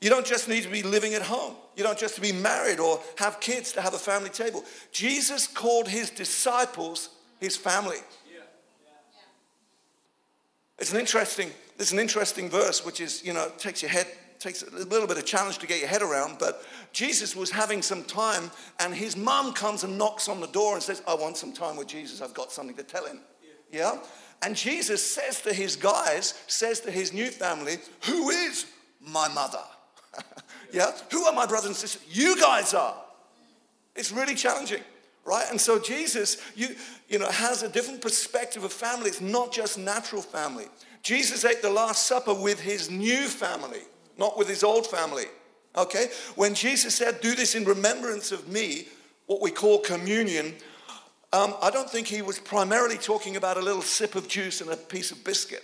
You 0.00 0.10
don't 0.10 0.26
just 0.26 0.48
need 0.48 0.64
to 0.64 0.68
be 0.68 0.82
living 0.82 1.14
at 1.14 1.22
home. 1.22 1.54
You 1.76 1.84
don't 1.84 1.98
just 1.98 2.16
to 2.16 2.20
be 2.20 2.32
married 2.32 2.80
or 2.80 3.00
have 3.16 3.38
kids 3.40 3.72
to 3.72 3.80
have 3.80 3.94
a 3.94 3.98
family 3.98 4.30
table. 4.30 4.64
Jesus 4.90 5.46
called 5.46 5.88
his 5.88 6.10
disciples 6.10 7.10
his 7.40 7.56
family. 7.56 7.98
It's 10.78 10.92
an 10.92 10.98
interesting, 10.98 11.50
it's 11.82 11.92
an 11.92 11.98
interesting 11.98 12.48
verse, 12.48 12.84
which 12.86 13.00
is, 13.00 13.24
you 13.24 13.32
know, 13.32 13.50
takes 13.58 13.82
your 13.82 13.90
head, 13.90 14.06
takes 14.38 14.62
a 14.62 14.70
little 14.70 15.08
bit 15.08 15.18
of 15.18 15.26
challenge 15.26 15.58
to 15.58 15.66
get 15.66 15.80
your 15.80 15.88
head 15.88 16.00
around. 16.00 16.36
But 16.38 16.64
Jesus 16.92 17.34
was 17.34 17.50
having 17.50 17.82
some 17.82 18.04
time, 18.04 18.52
and 18.78 18.94
his 18.94 19.16
mom 19.16 19.52
comes 19.52 19.82
and 19.82 19.98
knocks 19.98 20.28
on 20.28 20.40
the 20.40 20.46
door 20.46 20.74
and 20.74 20.82
says, 20.82 21.02
I 21.08 21.14
want 21.14 21.36
some 21.36 21.52
time 21.52 21.76
with 21.76 21.88
Jesus. 21.88 22.22
I've 22.22 22.34
got 22.34 22.52
something 22.52 22.76
to 22.76 22.84
tell 22.84 23.04
him. 23.04 23.18
Yeah? 23.72 23.98
And 24.42 24.54
Jesus 24.54 25.04
says 25.04 25.42
to 25.42 25.52
his 25.52 25.74
guys, 25.74 26.34
says 26.46 26.80
to 26.80 26.90
his 26.90 27.12
new 27.12 27.30
family, 27.30 27.78
Who 28.04 28.30
is 28.30 28.66
my 29.00 29.28
mother? 29.28 29.62
yeah? 30.72 30.92
Who 31.10 31.24
are 31.24 31.32
my 31.32 31.46
brothers 31.46 31.66
and 31.66 31.76
sisters? 31.76 32.02
You 32.08 32.40
guys 32.40 32.74
are. 32.74 32.94
It's 33.96 34.12
really 34.12 34.36
challenging 34.36 34.82
right? 35.24 35.46
And 35.50 35.60
so 35.60 35.78
Jesus, 35.78 36.38
you, 36.56 36.74
you 37.08 37.18
know, 37.18 37.30
has 37.30 37.62
a 37.62 37.68
different 37.68 38.00
perspective 38.00 38.64
of 38.64 38.72
family. 38.72 39.08
It's 39.08 39.20
not 39.20 39.52
just 39.52 39.78
natural 39.78 40.22
family. 40.22 40.66
Jesus 41.02 41.44
ate 41.44 41.62
the 41.62 41.70
Last 41.70 42.06
Supper 42.06 42.34
with 42.34 42.60
his 42.60 42.90
new 42.90 43.26
family, 43.26 43.82
not 44.18 44.38
with 44.38 44.48
his 44.48 44.62
old 44.62 44.86
family. 44.86 45.26
Okay? 45.76 46.08
When 46.36 46.54
Jesus 46.54 46.94
said, 46.94 47.20
Do 47.20 47.34
this 47.34 47.54
in 47.54 47.64
remembrance 47.64 48.32
of 48.32 48.48
me, 48.48 48.86
what 49.26 49.40
we 49.40 49.50
call 49.50 49.78
communion, 49.78 50.54
um, 51.32 51.54
I 51.62 51.70
don't 51.70 51.88
think 51.88 52.06
he 52.06 52.22
was 52.22 52.38
primarily 52.38 52.98
talking 52.98 53.36
about 53.36 53.56
a 53.56 53.62
little 53.62 53.82
sip 53.82 54.14
of 54.14 54.28
juice 54.28 54.60
and 54.60 54.70
a 54.70 54.76
piece 54.76 55.10
of 55.10 55.24
biscuit. 55.24 55.62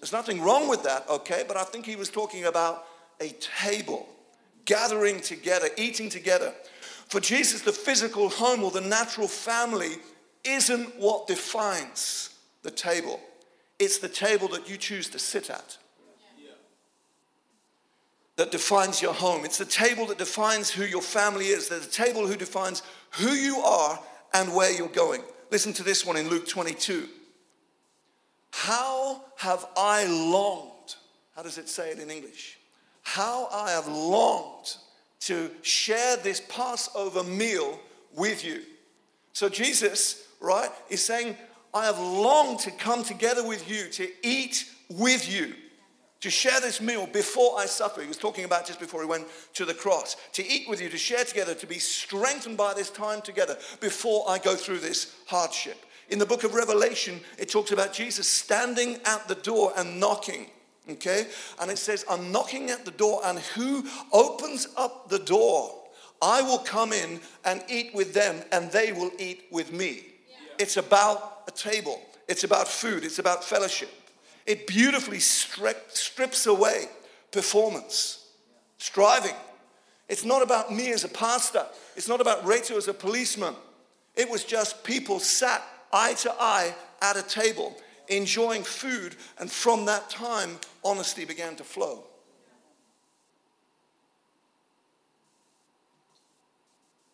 There's 0.00 0.12
nothing 0.12 0.40
wrong 0.40 0.68
with 0.68 0.82
that, 0.84 1.08
okay? 1.08 1.44
But 1.46 1.56
I 1.56 1.64
think 1.64 1.84
he 1.84 1.96
was 1.96 2.08
talking 2.08 2.44
about 2.44 2.84
a 3.20 3.34
table, 3.62 4.08
gathering 4.64 5.20
together, 5.20 5.68
eating 5.76 6.08
together. 6.08 6.52
For 7.08 7.20
Jesus, 7.20 7.60
the 7.60 7.72
physical 7.72 8.28
home 8.28 8.64
or 8.64 8.70
the 8.70 8.80
natural 8.80 9.28
family 9.28 9.96
isn't 10.44 10.98
what 10.98 11.26
defines 11.26 12.30
the 12.62 12.70
table, 12.70 13.20
it's 13.78 13.98
the 13.98 14.08
table 14.08 14.48
that 14.48 14.68
you 14.68 14.76
choose 14.76 15.08
to 15.10 15.18
sit 15.18 15.50
at. 15.50 15.78
That 18.36 18.50
defines 18.50 19.00
your 19.00 19.14
home. 19.14 19.46
It's 19.46 19.56
the 19.56 19.64
table 19.64 20.06
that 20.06 20.18
defines 20.18 20.68
who 20.68 20.84
your 20.84 21.00
family 21.00 21.46
is. 21.46 21.68
The 21.68 21.80
table 21.80 22.26
who 22.26 22.36
defines 22.36 22.82
who 23.12 23.30
you 23.30 23.56
are 23.58 23.98
and 24.34 24.54
where 24.54 24.70
you're 24.70 24.88
going. 24.88 25.22
Listen 25.50 25.72
to 25.74 25.82
this 25.82 26.04
one 26.04 26.18
in 26.18 26.28
Luke 26.28 26.46
22. 26.46 27.08
How 28.50 29.22
have 29.36 29.66
I 29.76 30.04
longed? 30.06 30.96
How 31.34 31.42
does 31.42 31.56
it 31.56 31.68
say 31.68 31.90
it 31.90 31.98
in 31.98 32.10
English? 32.10 32.58
How 33.02 33.48
I 33.52 33.70
have 33.70 33.88
longed 33.88 34.76
to 35.20 35.50
share 35.62 36.16
this 36.18 36.42
Passover 36.48 37.22
meal 37.22 37.78
with 38.14 38.44
you. 38.44 38.62
So 39.32 39.48
Jesus, 39.48 40.26
right, 40.40 40.70
is 40.88 41.04
saying, 41.04 41.36
I 41.76 41.84
have 41.84 41.98
longed 41.98 42.60
to 42.60 42.70
come 42.70 43.04
together 43.04 43.46
with 43.46 43.70
you, 43.70 43.90
to 43.90 44.08
eat 44.22 44.64
with 44.88 45.30
you, 45.30 45.52
to 46.22 46.30
share 46.30 46.58
this 46.62 46.80
meal 46.80 47.06
before 47.06 47.58
I 47.58 47.66
suffer. 47.66 48.00
He 48.00 48.08
was 48.08 48.16
talking 48.16 48.46
about 48.46 48.66
just 48.66 48.80
before 48.80 49.02
he 49.02 49.06
went 49.06 49.26
to 49.52 49.66
the 49.66 49.74
cross. 49.74 50.16
To 50.32 50.46
eat 50.46 50.70
with 50.70 50.80
you, 50.80 50.88
to 50.88 50.96
share 50.96 51.22
together, 51.24 51.54
to 51.54 51.66
be 51.66 51.78
strengthened 51.78 52.56
by 52.56 52.72
this 52.72 52.88
time 52.88 53.20
together 53.20 53.58
before 53.80 54.24
I 54.26 54.38
go 54.38 54.56
through 54.56 54.78
this 54.78 55.14
hardship. 55.26 55.76
In 56.08 56.18
the 56.18 56.24
book 56.24 56.44
of 56.44 56.54
Revelation, 56.54 57.20
it 57.38 57.50
talks 57.50 57.72
about 57.72 57.92
Jesus 57.92 58.26
standing 58.26 58.98
at 59.04 59.28
the 59.28 59.34
door 59.34 59.74
and 59.76 60.00
knocking. 60.00 60.46
Okay? 60.88 61.26
And 61.60 61.70
it 61.70 61.76
says, 61.76 62.06
I'm 62.08 62.32
knocking 62.32 62.70
at 62.70 62.86
the 62.86 62.90
door, 62.90 63.20
and 63.22 63.38
who 63.38 63.84
opens 64.14 64.68
up 64.78 65.10
the 65.10 65.18
door, 65.18 65.74
I 66.22 66.40
will 66.40 66.60
come 66.60 66.94
in 66.94 67.20
and 67.44 67.62
eat 67.68 67.94
with 67.94 68.14
them, 68.14 68.42
and 68.50 68.72
they 68.72 68.92
will 68.92 69.10
eat 69.18 69.44
with 69.50 69.74
me. 69.74 70.04
Yeah. 70.30 70.36
It's 70.58 70.78
about 70.78 71.35
a 71.46 71.50
table, 71.50 72.00
it's 72.28 72.44
about 72.44 72.68
food, 72.68 73.04
it's 73.04 73.18
about 73.18 73.44
fellowship. 73.44 73.90
It 74.46 74.66
beautifully 74.66 75.20
strip, 75.20 75.90
strips 75.90 76.46
away 76.46 76.86
performance, 77.32 78.26
striving. 78.78 79.34
It's 80.08 80.24
not 80.24 80.42
about 80.42 80.72
me 80.72 80.92
as 80.92 81.04
a 81.04 81.08
pastor, 81.08 81.66
it's 81.96 82.08
not 82.08 82.20
about 82.20 82.44
Reto 82.44 82.76
as 82.76 82.88
a 82.88 82.94
policeman. 82.94 83.54
It 84.14 84.30
was 84.30 84.44
just 84.44 84.84
people 84.84 85.18
sat 85.18 85.62
eye 85.92 86.14
to 86.14 86.32
eye 86.38 86.74
at 87.02 87.16
a 87.16 87.22
table 87.22 87.76
enjoying 88.08 88.62
food, 88.62 89.16
and 89.38 89.50
from 89.50 89.84
that 89.86 90.08
time, 90.08 90.58
honesty 90.84 91.24
began 91.24 91.56
to 91.56 91.64
flow. 91.64 92.04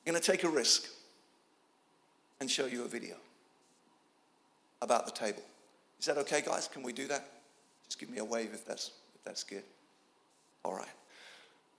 I'm 0.07 0.13
going 0.13 0.21
to 0.21 0.31
take 0.33 0.45
a 0.45 0.49
risk 0.49 0.89
and 2.41 2.51
show 2.51 2.67
you 2.67 2.85
a 2.85 2.89
video 2.89 3.15
about 4.83 5.07
the 5.07 5.13
table. 5.13 5.43
Is 5.99 6.07
that 6.07 6.19
okay, 6.19 6.43
guys? 6.45 6.69
Can 6.69 6.83
we 6.83 6.93
do 6.93 7.07
that? 7.09 7.29
Just 7.87 7.99
give 7.99 8.11
me 8.11 8.19
a 8.19 8.25
wave 8.25 8.51
if 8.53 8.67
that's, 8.67 8.91
if 9.15 9.25
that's 9.25 9.45
good. 9.45 9.63
All 10.65 10.75
right. 10.75 10.89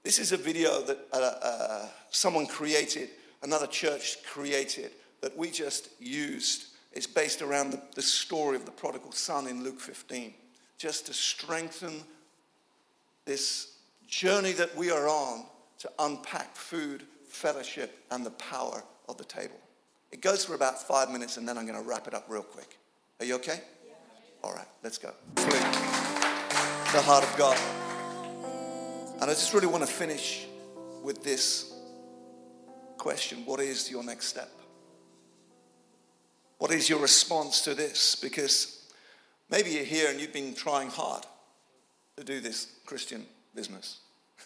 This 0.04 0.18
is 0.18 0.32
a 0.32 0.38
video 0.38 0.82
that 0.82 0.98
uh, 1.14 1.18
uh, 1.18 1.88
someone 2.10 2.48
created, 2.48 3.10
another 3.44 3.68
church 3.68 4.18
created, 4.24 4.92
that 5.22 5.38
we 5.38 5.52
just 5.52 5.90
used 6.00 6.74
it's 6.94 7.08
based 7.08 7.42
around 7.42 7.72
the, 7.72 7.82
the 7.96 8.02
story 8.02 8.56
of 8.56 8.66
the 8.66 8.72
prodigal 8.72 9.12
son 9.12 9.48
in 9.48 9.64
Luke 9.64 9.80
15, 9.80 10.34
just 10.78 11.08
to 11.08 11.14
strengthen 11.14 12.02
this 13.26 13.78
journey 14.08 14.52
that 14.54 14.76
we 14.76 14.92
are 14.92 15.08
on 15.10 15.46
to 15.80 15.92
unpack 16.00 16.56
food, 16.56 17.04
fellowship, 17.28 17.98
and 18.12 18.26
the 18.26 18.32
power 18.32 18.84
of 19.10 19.18
the 19.18 19.24
table. 19.24 19.60
It 20.12 20.22
goes 20.22 20.46
for 20.46 20.54
about 20.54 20.82
five 20.88 21.10
minutes, 21.10 21.38
and 21.38 21.48
then 21.50 21.58
I'm 21.58 21.66
going 21.66 21.82
to 21.82 21.88
wrap 21.88 22.08
it 22.08 22.14
up 22.14 22.26
real 22.30 22.44
quick. 22.44 22.78
Are 23.20 23.26
you 23.26 23.36
okay? 23.36 23.62
All 24.44 24.54
right, 24.54 24.68
let's 24.84 24.98
go. 24.98 25.12
The 25.36 27.02
heart 27.02 27.24
of 27.24 27.36
God. 27.38 27.58
And 29.22 29.30
I 29.30 29.34
just 29.34 29.54
really 29.54 29.68
want 29.68 29.86
to 29.86 29.92
finish 29.92 30.46
with 31.02 31.24
this 31.24 31.74
question 32.98 33.44
What 33.46 33.60
is 33.60 33.90
your 33.90 34.04
next 34.04 34.28
step? 34.28 34.50
What 36.58 36.72
is 36.72 36.90
your 36.90 37.00
response 37.00 37.62
to 37.62 37.74
this? 37.74 38.16
Because 38.16 38.86
maybe 39.50 39.72
you're 39.72 39.84
here 39.84 40.10
and 40.10 40.20
you've 40.20 40.34
been 40.34 40.54
trying 40.54 40.90
hard 40.90 41.26
to 42.18 42.24
do 42.24 42.40
this 42.40 42.68
Christian 42.86 43.26
business. 43.54 44.00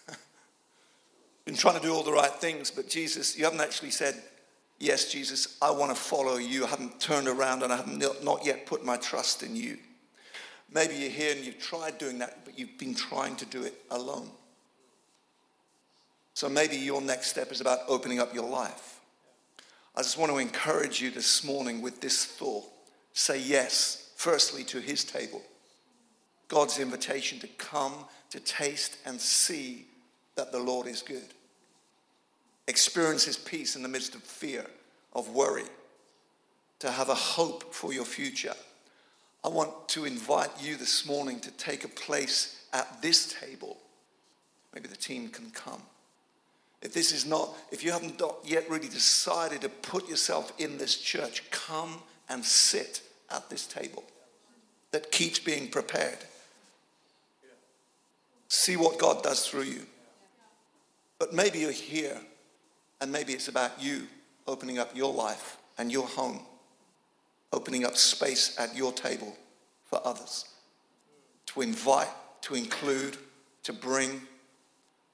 been 1.46 1.56
trying 1.56 1.76
to 1.76 1.82
do 1.82 1.94
all 1.94 2.04
the 2.04 2.12
right 2.12 2.32
things, 2.32 2.72
but 2.72 2.90
Jesus, 2.90 3.38
you 3.38 3.44
haven't 3.44 3.62
actually 3.62 3.92
said, 3.92 4.16
Yes, 4.80 5.12
Jesus, 5.12 5.58
I 5.62 5.72
want 5.72 5.96
to 5.96 6.02
follow 6.02 6.38
you. 6.38 6.66
I 6.66 6.68
haven't 6.68 7.00
turned 7.00 7.28
around 7.28 7.64
and 7.64 7.74
I 7.74 7.78
have 7.78 8.24
not 8.24 8.46
yet 8.46 8.66
put 8.66 8.86
my 8.86 8.98
trust 8.98 9.42
in 9.42 9.56
you. 9.56 9.78
Maybe 10.72 10.96
you're 10.96 11.10
here 11.10 11.36
and 11.36 11.46
you've 11.46 11.60
tried 11.60 11.98
doing 11.98 12.20
that, 12.20 12.46
but 12.46 12.60
you've 12.60 12.78
been 12.78 12.94
trying 12.94 13.36
to 13.38 13.46
do 13.46 13.64
it 13.64 13.74
alone. 13.90 14.30
So 16.34 16.48
maybe 16.48 16.76
your 16.76 17.02
next 17.02 17.28
step 17.28 17.52
is 17.52 17.62
about 17.62 17.80
opening 17.88 18.20
up 18.20 18.34
your 18.34 18.48
life 18.48 18.98
I 19.98 20.04
just 20.04 20.20
want 20.20 20.32
to 20.32 20.38
encourage 20.38 21.02
you 21.02 21.10
this 21.10 21.44
morning 21.44 21.82
with 21.82 22.02
this 22.02 22.24
thought. 22.24 22.66
Say 23.14 23.42
yes, 23.42 24.12
firstly, 24.16 24.64
to 24.66 24.80
his 24.80 25.04
table. 25.04 25.42
God's 26.50 26.78
invitation 26.78 27.40
to 27.40 27.48
come, 27.48 28.06
to 28.30 28.40
taste, 28.40 28.98
and 29.08 29.20
see 29.20 29.88
that 30.36 30.52
the 30.52 30.60
Lord 30.60 30.86
is 30.86 31.02
good. 31.02 31.26
Experience 32.68 33.24
his 33.24 33.38
peace 33.38 33.76
in 33.76 33.82
the 33.82 33.88
midst 33.88 34.16
of 34.16 34.24
fear, 34.24 34.66
of 35.14 35.30
worry, 35.30 35.64
to 36.80 36.92
have 36.92 37.10
a 37.10 37.16
hope 37.16 37.74
for 37.74 37.94
your 37.94 38.06
future. 38.06 38.54
I 39.44 39.50
want 39.50 39.88
to 39.90 40.06
invite 40.06 40.52
you 40.62 40.76
this 40.76 41.06
morning 41.06 41.40
to 41.42 41.52
take 41.52 41.86
a 41.86 41.90
place 41.90 42.66
at 42.74 43.02
this 43.02 43.34
table. 43.40 43.78
Maybe 44.74 44.90
the 44.90 44.98
team 44.98 45.30
can 45.30 45.50
come 45.52 45.82
If 46.82 46.94
this 46.94 47.12
is 47.12 47.26
not, 47.26 47.56
if 47.72 47.84
you 47.84 47.92
haven't 47.92 48.22
yet 48.46 48.70
really 48.70 48.90
decided 48.90 49.62
to 49.62 49.70
put 49.70 50.08
yourself 50.08 50.54
in 50.60 50.78
this 50.78 50.96
church, 50.98 51.50
come 51.50 52.02
and 52.30 52.46
sit 52.46 53.02
at 53.32 53.50
this 53.50 53.66
table 53.66 54.04
that 54.92 55.12
keeps 55.12 55.40
being 55.40 55.70
prepared. 55.70 56.20
See 58.48 58.78
what 58.78 59.00
God 59.00 59.24
does 59.24 59.48
through 59.48 59.64
you. 59.64 59.86
But 61.20 61.34
maybe 61.34 61.60
you're 61.60 61.72
here 61.72 62.22
and 63.02 63.12
maybe 63.12 63.34
it's 63.34 63.48
about 63.48 63.82
you 63.82 64.08
opening 64.48 64.80
up 64.80 64.96
your 64.96 65.14
life 65.14 65.58
and 65.78 65.92
your 65.92 66.08
home, 66.08 66.42
opening 67.54 67.86
up 67.86 67.96
space 67.96 68.56
at 68.60 68.76
your 68.76 68.92
table 68.92 69.36
for 69.84 70.02
others, 70.06 70.46
to 71.48 71.62
invite, 71.62 72.10
to 72.42 72.56
include, 72.56 73.18
to 73.64 73.74
bring, 73.74 74.22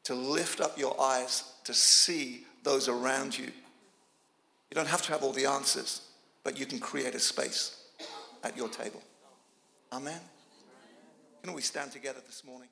to 0.03 0.13
lift 0.13 0.61
up 0.61 0.77
your 0.77 0.99
eyes 0.99 1.43
to 1.63 1.73
see 1.73 2.45
those 2.63 2.87
around 2.87 3.37
you. 3.37 3.45
You 3.45 4.75
don't 4.75 4.87
have 4.87 5.01
to 5.03 5.11
have 5.11 5.23
all 5.23 5.33
the 5.33 5.45
answers, 5.45 6.01
but 6.43 6.59
you 6.59 6.65
can 6.65 6.79
create 6.79 7.15
a 7.15 7.19
space 7.19 7.83
at 8.43 8.57
your 8.57 8.69
table. 8.69 9.01
Amen. 9.91 10.19
Can 11.43 11.53
we 11.53 11.61
stand 11.61 11.91
together 11.91 12.19
this 12.25 12.43
morning? 12.43 12.69